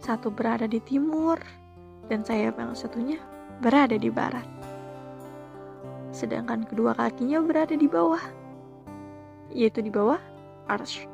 Satu 0.02 0.34
berada 0.34 0.66
di 0.66 0.82
timur 0.82 1.38
dan 2.10 2.26
sayap 2.26 2.58
yang 2.58 2.74
satunya 2.74 3.22
berada 3.62 3.94
di 3.94 4.10
barat. 4.10 4.46
Sedangkan 6.10 6.66
kedua 6.66 6.92
kakinya 6.92 7.38
berada 7.40 7.78
di 7.78 7.86
bawah, 7.86 8.20
yaitu 9.54 9.80
di 9.80 9.88
bawah 9.88 10.18
arsy. 10.66 11.06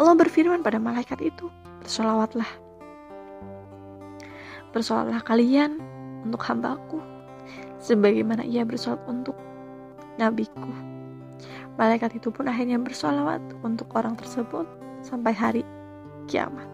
Allah 0.00 0.16
berfirman 0.18 0.64
pada 0.64 0.80
malaikat 0.80 1.22
itu, 1.22 1.46
bersolawatlah. 1.84 2.63
Bersolawatlah 4.74 5.22
kalian 5.22 5.78
untuk 6.26 6.42
hambaku, 6.42 6.98
sebagaimana 7.78 8.42
ia 8.42 8.66
bersolat 8.66 8.98
untuk 9.06 9.38
nabiku. 10.18 10.74
Malaikat 11.78 12.18
itu 12.18 12.34
pun 12.34 12.50
akhirnya 12.50 12.78
bersolawat 12.82 13.38
untuk 13.62 13.86
orang 13.94 14.18
tersebut 14.18 14.66
sampai 15.06 15.30
hari 15.30 15.62
kiamat. 16.26 16.66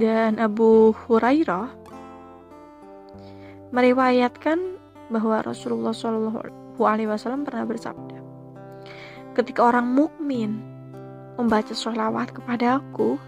Dan 0.00 0.40
Abu 0.40 0.96
Hurairah 1.04 1.68
meriwayatkan 3.72 4.56
bahwa 5.12 5.44
Rasulullah 5.44 5.92
Shallallahu 5.92 6.80
Alaihi 6.80 7.12
Wasallam 7.12 7.44
pernah 7.44 7.68
bersabda, 7.68 8.16
ketika 9.36 9.60
orang 9.68 9.92
mukmin 9.92 10.60
membaca 11.36 11.72
sholawat 11.76 12.32
kepada 12.32 12.80
aku, 12.80 13.20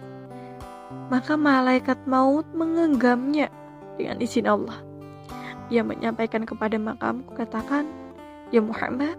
maka 1.12 1.37
malaikat 1.37 1.99
maut 2.09 2.47
menggenggamnya 2.57 3.49
dengan 4.01 4.21
izin 4.21 4.49
Allah. 4.49 4.79
Ia 5.73 5.81
menyampaikan 5.81 6.45
kepada 6.45 6.77
makamku, 6.77 7.33
katakan, 7.37 7.88
Ya 8.53 8.61
Muhammad, 8.61 9.17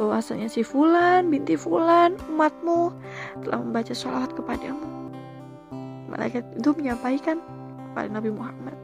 bahwasanya 0.00 0.48
si 0.48 0.64
Fulan 0.64 1.28
binti 1.28 1.54
Fulan 1.54 2.16
umatmu 2.32 2.92
telah 3.44 3.60
membaca 3.60 3.92
sholawat 3.92 4.32
kepadamu. 4.32 4.88
Malaikat 6.08 6.44
itu 6.56 6.70
menyampaikan 6.76 7.40
kepada 7.92 8.08
Nabi 8.08 8.32
Muhammad. 8.32 8.76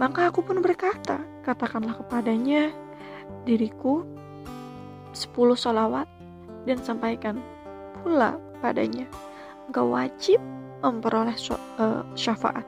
Maka 0.00 0.32
aku 0.32 0.40
pun 0.40 0.64
berkata, 0.64 1.20
katakanlah 1.44 1.96
kepadanya, 2.00 2.72
diriku 3.44 4.02
sepuluh 5.12 5.54
sholawat 5.54 6.08
dan 6.64 6.80
sampaikan 6.80 7.40
pula 8.00 8.36
padanya 8.60 9.06
engkau 9.68 9.92
wajib 9.92 10.38
memperoleh 10.80 11.36
uh, 11.80 12.02
syafaat 12.16 12.64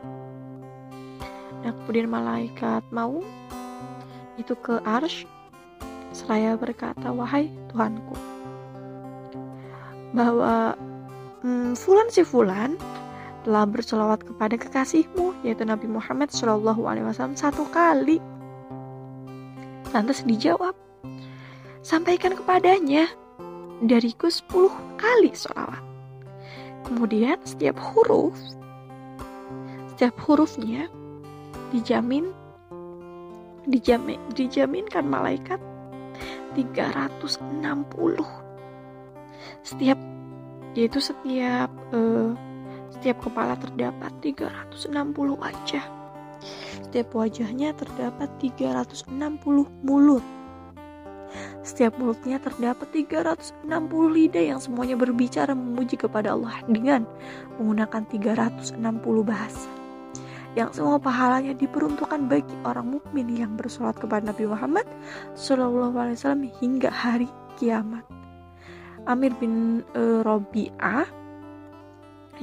dan 1.63 1.73
kemudian 1.83 2.11
malaikat 2.11 2.83
mau 2.91 3.23
itu 4.37 4.57
ke 4.59 4.81
arsh 4.85 5.25
seraya 6.13 6.59
berkata 6.59 7.13
wahai 7.13 7.49
Tuhanku 7.73 8.17
bahwa 10.13 10.77
hmm, 11.41 11.73
fulan 11.77 12.09
si 12.13 12.21
fulan 12.25 12.77
telah 13.43 13.67
berselawat 13.67 14.23
kepada 14.23 14.55
kekasihmu 14.55 15.35
yaitu 15.43 15.67
Nabi 15.67 15.89
Muhammad 15.91 16.31
Shallallahu 16.31 16.87
Alaihi 16.87 17.07
Wasallam 17.09 17.35
satu 17.35 17.67
kali 17.73 18.23
lantas 19.93 20.23
dijawab 20.25 20.77
sampaikan 21.83 22.39
kepadanya 22.39 23.11
dariku 23.83 24.31
10 24.31 24.71
kali 24.97 25.31
sholawat. 25.35 25.92
Kemudian 26.83 27.39
setiap 27.47 27.79
huruf, 27.79 28.35
setiap 29.95 30.19
hurufnya 30.27 30.91
dijamin, 31.71 32.35
dijamin, 33.71 34.19
dijaminkan 34.35 35.07
malaikat 35.07 35.61
360. 36.59 37.39
Setiap 39.63 39.99
yaitu 40.73 40.99
setiap 41.01 41.69
uh, 41.93 42.33
setiap 42.93 43.19
kepala 43.25 43.57
terdapat 43.57 44.13
360 44.21 44.93
wajah. 45.39 45.85
Setiap 46.89 47.09
wajahnya 47.17 47.73
terdapat 47.73 48.29
360 48.43 49.09
mulut. 49.87 50.25
Setiap 51.73 51.97
mulutnya 51.97 52.37
terdapat 52.37 52.85
360 52.93 53.65
lidah 54.13 54.45
yang 54.45 54.61
semuanya 54.61 54.93
berbicara 54.93 55.57
memuji 55.57 55.97
kepada 55.97 56.37
Allah 56.37 56.61
dengan 56.69 57.09
menggunakan 57.57 58.05
360 58.13 58.77
bahasa. 59.25 59.73
Yang 60.53 60.77
semua 60.77 61.01
pahalanya 61.01 61.57
diperuntukkan 61.57 62.29
bagi 62.29 62.53
orang 62.69 62.93
mukmin 63.01 63.25
yang 63.33 63.57
bersolat 63.57 63.97
kepada 63.97 64.21
Nabi 64.21 64.53
Muhammad 64.53 64.85
Shallallahu 65.33 65.97
Alaihi 65.97 66.21
Wasallam 66.21 66.45
hingga 66.61 66.93
hari 66.93 67.33
kiamat. 67.57 68.05
Amir 69.09 69.33
bin 69.41 69.81
uh, 69.97 70.21
Robi'ah 70.21 71.09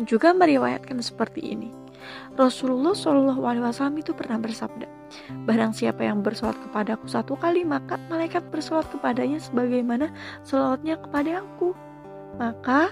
juga 0.10 0.34
meriwayatkan 0.34 1.06
seperti 1.06 1.54
ini. 1.54 1.70
Rasulullah 2.34 2.98
Wasallam 2.98 4.02
itu 4.02 4.10
pernah 4.18 4.42
bersabda, 4.42 4.89
Barang 5.45 5.74
siapa 5.74 6.06
yang 6.06 6.22
bersolat 6.22 6.58
kepadaku 6.69 7.10
satu 7.10 7.34
kali, 7.38 7.65
maka 7.65 7.98
malaikat 8.10 8.45
bersolat 8.54 8.86
kepadanya 8.93 9.41
sebagaimana 9.41 10.13
selawatnya 10.45 10.98
kepada 11.02 11.41
aku. 11.43 11.74
Maka 12.38 12.89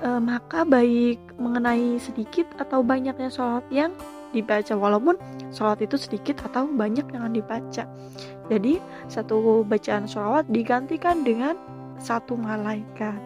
e, 0.00 0.08
maka 0.22 0.62
baik 0.62 1.20
mengenai 1.36 1.98
sedikit 1.98 2.46
atau 2.58 2.80
banyaknya 2.80 3.28
sholat 3.30 3.64
yang 3.68 3.90
dibaca 4.34 4.74
walaupun 4.74 5.14
sholat 5.54 5.78
itu 5.82 5.94
sedikit 5.94 6.42
atau 6.46 6.66
banyak 6.66 7.06
yang 7.14 7.30
dibaca. 7.30 7.86
Jadi 8.50 8.74
satu 9.08 9.64
bacaan 9.64 10.04
sholawat 10.04 10.44
digantikan 10.50 11.24
dengan 11.24 11.56
satu 11.96 12.36
malaikat. 12.36 13.16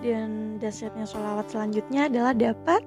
Dan 0.00 0.62
dasarnya 0.62 1.04
sholawat 1.04 1.50
selanjutnya 1.50 2.06
adalah 2.06 2.32
dapat 2.32 2.80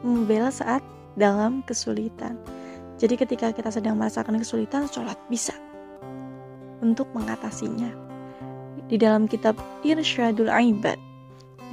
membela 0.00 0.48
saat 0.48 0.80
dalam 1.20 1.60
kesulitan 1.68 2.40
jadi 3.02 3.18
ketika 3.18 3.50
kita 3.50 3.74
sedang 3.74 3.98
merasakan 3.98 4.38
kesulitan, 4.38 4.86
sholat 4.86 5.18
bisa 5.26 5.50
untuk 6.78 7.10
mengatasinya. 7.10 7.90
Di 8.86 8.94
dalam 8.94 9.26
kitab 9.26 9.58
Irsyadul 9.82 10.46
Aibad 10.46 11.02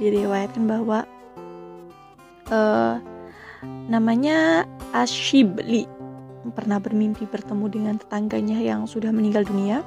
diriwayatkan 0.02 0.66
bahwa 0.66 1.06
uh, 2.50 2.98
namanya 3.86 4.66
Ashibli 4.90 5.86
pernah 6.50 6.82
bermimpi 6.82 7.30
bertemu 7.30 7.66
dengan 7.70 7.94
tetangganya 8.02 8.58
yang 8.58 8.90
sudah 8.90 9.14
meninggal 9.14 9.46
dunia. 9.46 9.86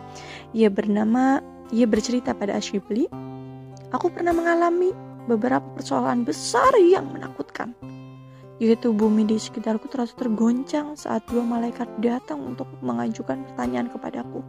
Ia 0.56 0.72
bernama, 0.72 1.44
ia 1.76 1.84
bercerita 1.84 2.32
pada 2.32 2.56
Ashibli, 2.56 3.12
aku 3.92 4.08
pernah 4.16 4.32
mengalami 4.32 4.96
beberapa 5.28 5.68
persoalan 5.76 6.24
besar 6.24 6.72
yang 6.80 7.12
menakutkan 7.12 7.76
yaitu 8.62 8.94
bumi 8.94 9.26
di 9.26 9.38
sekitarku 9.42 9.90
terasa 9.90 10.14
tergoncang 10.14 10.94
saat 10.94 11.26
dua 11.26 11.42
malaikat 11.42 11.90
datang 11.98 12.54
untuk 12.54 12.70
mengajukan 12.86 13.42
pertanyaan 13.50 13.90
kepadaku. 13.90 14.46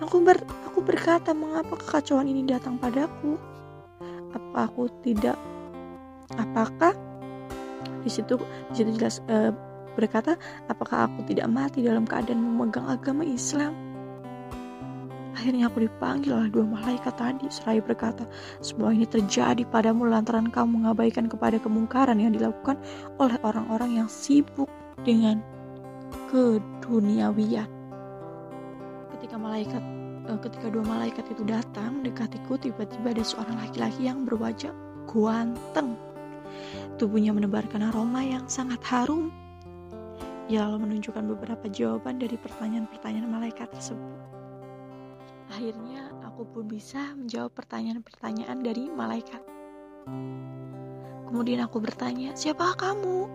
Aku 0.00 0.20
ber, 0.24 0.40
aku 0.68 0.80
berkata, 0.80 1.36
mengapa 1.36 1.76
kekacauan 1.78 2.28
ini 2.28 2.44
datang 2.44 2.80
padaku? 2.80 3.36
Apa 4.32 4.66
aku 4.66 4.90
tidak? 5.04 5.38
Apakah 6.34 6.96
di 8.02 8.10
situ 8.10 8.40
di 8.72 8.74
situ 8.74 8.90
jelas 8.96 9.22
e, 9.30 9.54
berkata, 9.94 10.34
apakah 10.66 11.06
aku 11.06 11.24
tidak 11.30 11.46
mati 11.46 11.84
dalam 11.84 12.08
keadaan 12.08 12.42
memegang 12.42 12.88
agama 12.90 13.22
Islam? 13.22 13.83
Akhirnya 15.34 15.66
aku 15.66 15.82
dipanggil 15.82 16.30
oleh 16.30 16.50
dua 16.50 16.62
malaikat 16.62 17.18
tadi 17.18 17.50
seraya 17.50 17.82
berkata, 17.82 18.22
semua 18.62 18.94
ini 18.94 19.02
terjadi 19.02 19.66
padamu 19.66 20.06
lantaran 20.06 20.46
kamu 20.46 20.86
mengabaikan 20.86 21.26
kepada 21.26 21.58
kemungkaran 21.58 22.22
yang 22.22 22.30
dilakukan 22.30 22.78
oleh 23.18 23.34
orang-orang 23.42 23.98
yang 23.98 24.08
sibuk 24.08 24.70
dengan 25.02 25.42
keduniawian. 26.30 27.66
Ketika 29.18 29.34
malaikat 29.34 29.82
eh, 30.30 30.38
ketika 30.38 30.66
dua 30.70 30.84
malaikat 30.86 31.26
itu 31.34 31.42
datang 31.42 31.98
mendekatiku 31.98 32.54
tiba-tiba 32.54 33.10
ada 33.10 33.24
seorang 33.26 33.58
laki-laki 33.58 34.06
yang 34.06 34.22
berwajah 34.22 34.70
ganteng. 35.10 35.98
Tubuhnya 36.94 37.34
menebarkan 37.34 37.90
aroma 37.90 38.22
yang 38.22 38.46
sangat 38.46 38.78
harum. 38.86 39.34
Ia 40.46 40.68
lalu 40.68 40.86
menunjukkan 40.86 41.24
beberapa 41.26 41.66
jawaban 41.72 42.20
dari 42.22 42.36
pertanyaan-pertanyaan 42.38 43.26
malaikat 43.26 43.66
tersebut. 43.72 44.43
Akhirnya 45.52 46.08
aku 46.24 46.48
pun 46.48 46.64
bisa 46.64 47.12
menjawab 47.12 47.52
pertanyaan-pertanyaan 47.52 48.58
dari 48.64 48.88
malaikat. 48.88 49.42
Kemudian 51.28 51.60
aku 51.64 51.82
bertanya, 51.82 52.32
siapa 52.38 52.76
kamu? 52.78 53.26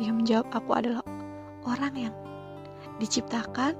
Dia 0.00 0.10
menjawab, 0.10 0.50
aku 0.52 0.70
adalah 0.74 1.04
orang 1.64 1.94
yang 1.94 2.14
diciptakan 2.98 3.78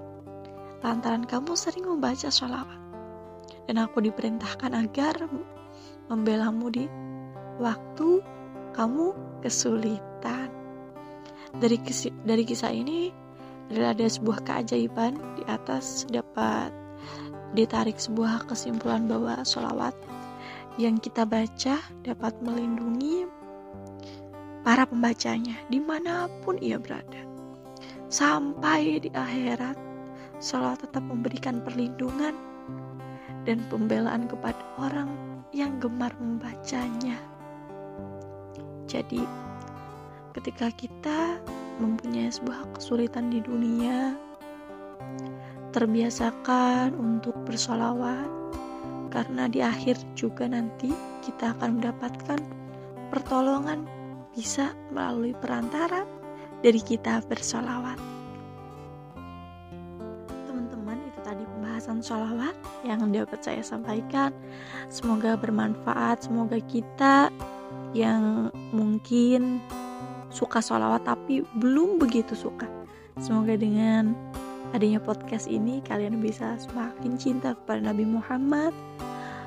lantaran 0.82 1.26
kamu 1.26 1.58
sering 1.58 1.84
membaca 1.86 2.30
sholawat. 2.30 2.78
Dan 3.66 3.82
aku 3.82 4.00
diperintahkan 4.00 4.72
agar 4.72 5.28
membelamu 6.08 6.72
di 6.72 6.84
waktu 7.60 8.22
kamu 8.72 9.12
kesulitan. 9.44 10.48
Dari 11.58 11.76
kisah, 11.80 12.12
dari 12.24 12.44
kisah 12.46 12.72
ini 12.72 13.10
adalah 13.68 13.92
ada 13.92 14.06
sebuah 14.08 14.40
keajaiban 14.46 15.18
di 15.36 15.42
atas 15.48 16.08
dapat 16.08 16.77
ditarik 17.56 17.96
sebuah 17.96 18.44
kesimpulan 18.48 19.08
bahwa 19.08 19.40
sholawat 19.44 19.96
yang 20.76 21.00
kita 21.00 21.24
baca 21.26 21.80
dapat 22.04 22.32
melindungi 22.44 23.26
para 24.62 24.84
pembacanya 24.84 25.56
di 25.72 25.80
mana 25.80 26.28
pun 26.44 26.60
ia 26.60 26.76
berada. 26.76 27.24
Sampai 28.08 29.00
di 29.00 29.10
akhirat, 29.12 29.76
sholawat 30.40 30.84
tetap 30.84 31.04
memberikan 31.04 31.60
perlindungan 31.64 32.36
dan 33.44 33.64
pembelaan 33.72 34.28
kepada 34.28 34.60
orang 34.80 35.12
yang 35.52 35.76
gemar 35.80 36.12
membacanya. 36.20 37.16
Jadi, 38.88 39.24
ketika 40.36 40.72
kita 40.72 41.36
mempunyai 41.80 42.32
sebuah 42.32 42.72
kesulitan 42.76 43.28
di 43.28 43.40
dunia, 43.44 44.16
terbiasakan 45.70 46.96
untuk 46.96 47.36
bersolawat 47.44 48.28
karena 49.08 49.48
di 49.48 49.64
akhir 49.64 49.96
juga 50.12 50.48
nanti 50.48 50.92
kita 51.24 51.56
akan 51.56 51.80
mendapatkan 51.80 52.40
pertolongan 53.08 53.88
bisa 54.36 54.76
melalui 54.92 55.32
perantara 55.32 56.04
dari 56.60 56.80
kita 56.80 57.24
bersolawat. 57.24 57.96
Teman-teman 60.44 60.98
itu 61.08 61.20
tadi 61.24 61.44
pembahasan 61.44 62.04
sholawat 62.04 62.54
yang 62.84 63.08
dapat 63.08 63.40
saya 63.40 63.64
sampaikan. 63.64 64.30
Semoga 64.92 65.34
bermanfaat 65.40 66.28
semoga 66.28 66.60
kita 66.60 67.32
yang 67.96 68.52
mungkin 68.76 69.64
suka 70.28 70.60
sholawat 70.60 71.08
tapi 71.08 71.40
belum 71.56 71.96
begitu 71.96 72.36
suka 72.36 72.68
semoga 73.16 73.56
dengan 73.56 74.12
adanya 74.76 75.00
podcast 75.00 75.48
ini 75.48 75.80
kalian 75.84 76.20
bisa 76.20 76.60
semakin 76.60 77.16
cinta 77.16 77.56
kepada 77.56 77.88
Nabi 77.88 78.04
Muhammad. 78.04 78.76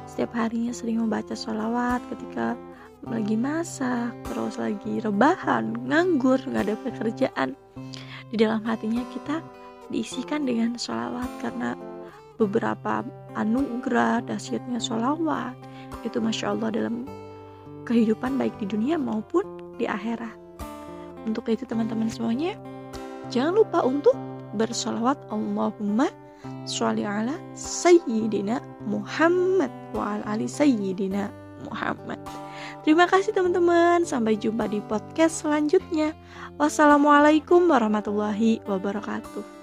Setiap 0.09 0.33
harinya 0.33 0.73
sering 0.73 0.99
membaca 0.99 1.37
sholawat 1.37 2.01
ketika 2.11 2.57
lagi 3.01 3.33
masak 3.33 4.13
terus 4.29 4.61
lagi 4.61 5.01
rebahan 5.01 5.73
nganggur 5.89 6.37
nggak 6.41 6.65
ada 6.69 6.75
pekerjaan. 6.85 7.49
Di 8.31 8.35
dalam 8.39 8.63
hatinya 8.65 9.03
kita 9.13 9.43
diisikan 9.93 10.47
dengan 10.47 10.79
sholawat 10.79 11.29
karena 11.43 11.77
beberapa 12.41 13.05
anugerah 13.37 14.25
dahsyatnya 14.25 14.81
sholawat. 14.81 15.53
Itu 16.01 16.17
masya 16.17 16.57
Allah 16.57 16.73
dalam 16.73 17.05
kehidupan 17.85 18.39
baik 18.41 18.57
di 18.57 18.65
dunia 18.65 18.97
maupun 18.97 19.45
di 19.77 19.85
akhirat. 19.85 20.33
Untuk 21.29 21.45
itu 21.53 21.67
teman-teman 21.69 22.09
semuanya 22.09 22.57
jangan 23.29 23.61
lupa 23.61 23.85
untuk 23.85 24.17
bersolawat 24.57 25.17
Allahumma 25.29 26.09
sholli 26.65 27.05
ala 27.05 27.37
Sayyidina 27.53 28.59
Muhammad 28.85 29.69
wa 29.93 30.17
ala 30.17 30.23
ali 30.37 30.49
Sayyidina 30.49 31.29
Muhammad. 31.69 32.17
Terima 32.81 33.05
kasih 33.05 33.37
teman-teman. 33.37 34.01
Sampai 34.01 34.33
jumpa 34.37 34.65
di 34.65 34.81
podcast 34.89 35.45
selanjutnya. 35.45 36.17
Wassalamualaikum 36.57 37.69
warahmatullahi 37.69 38.65
wabarakatuh. 38.65 39.60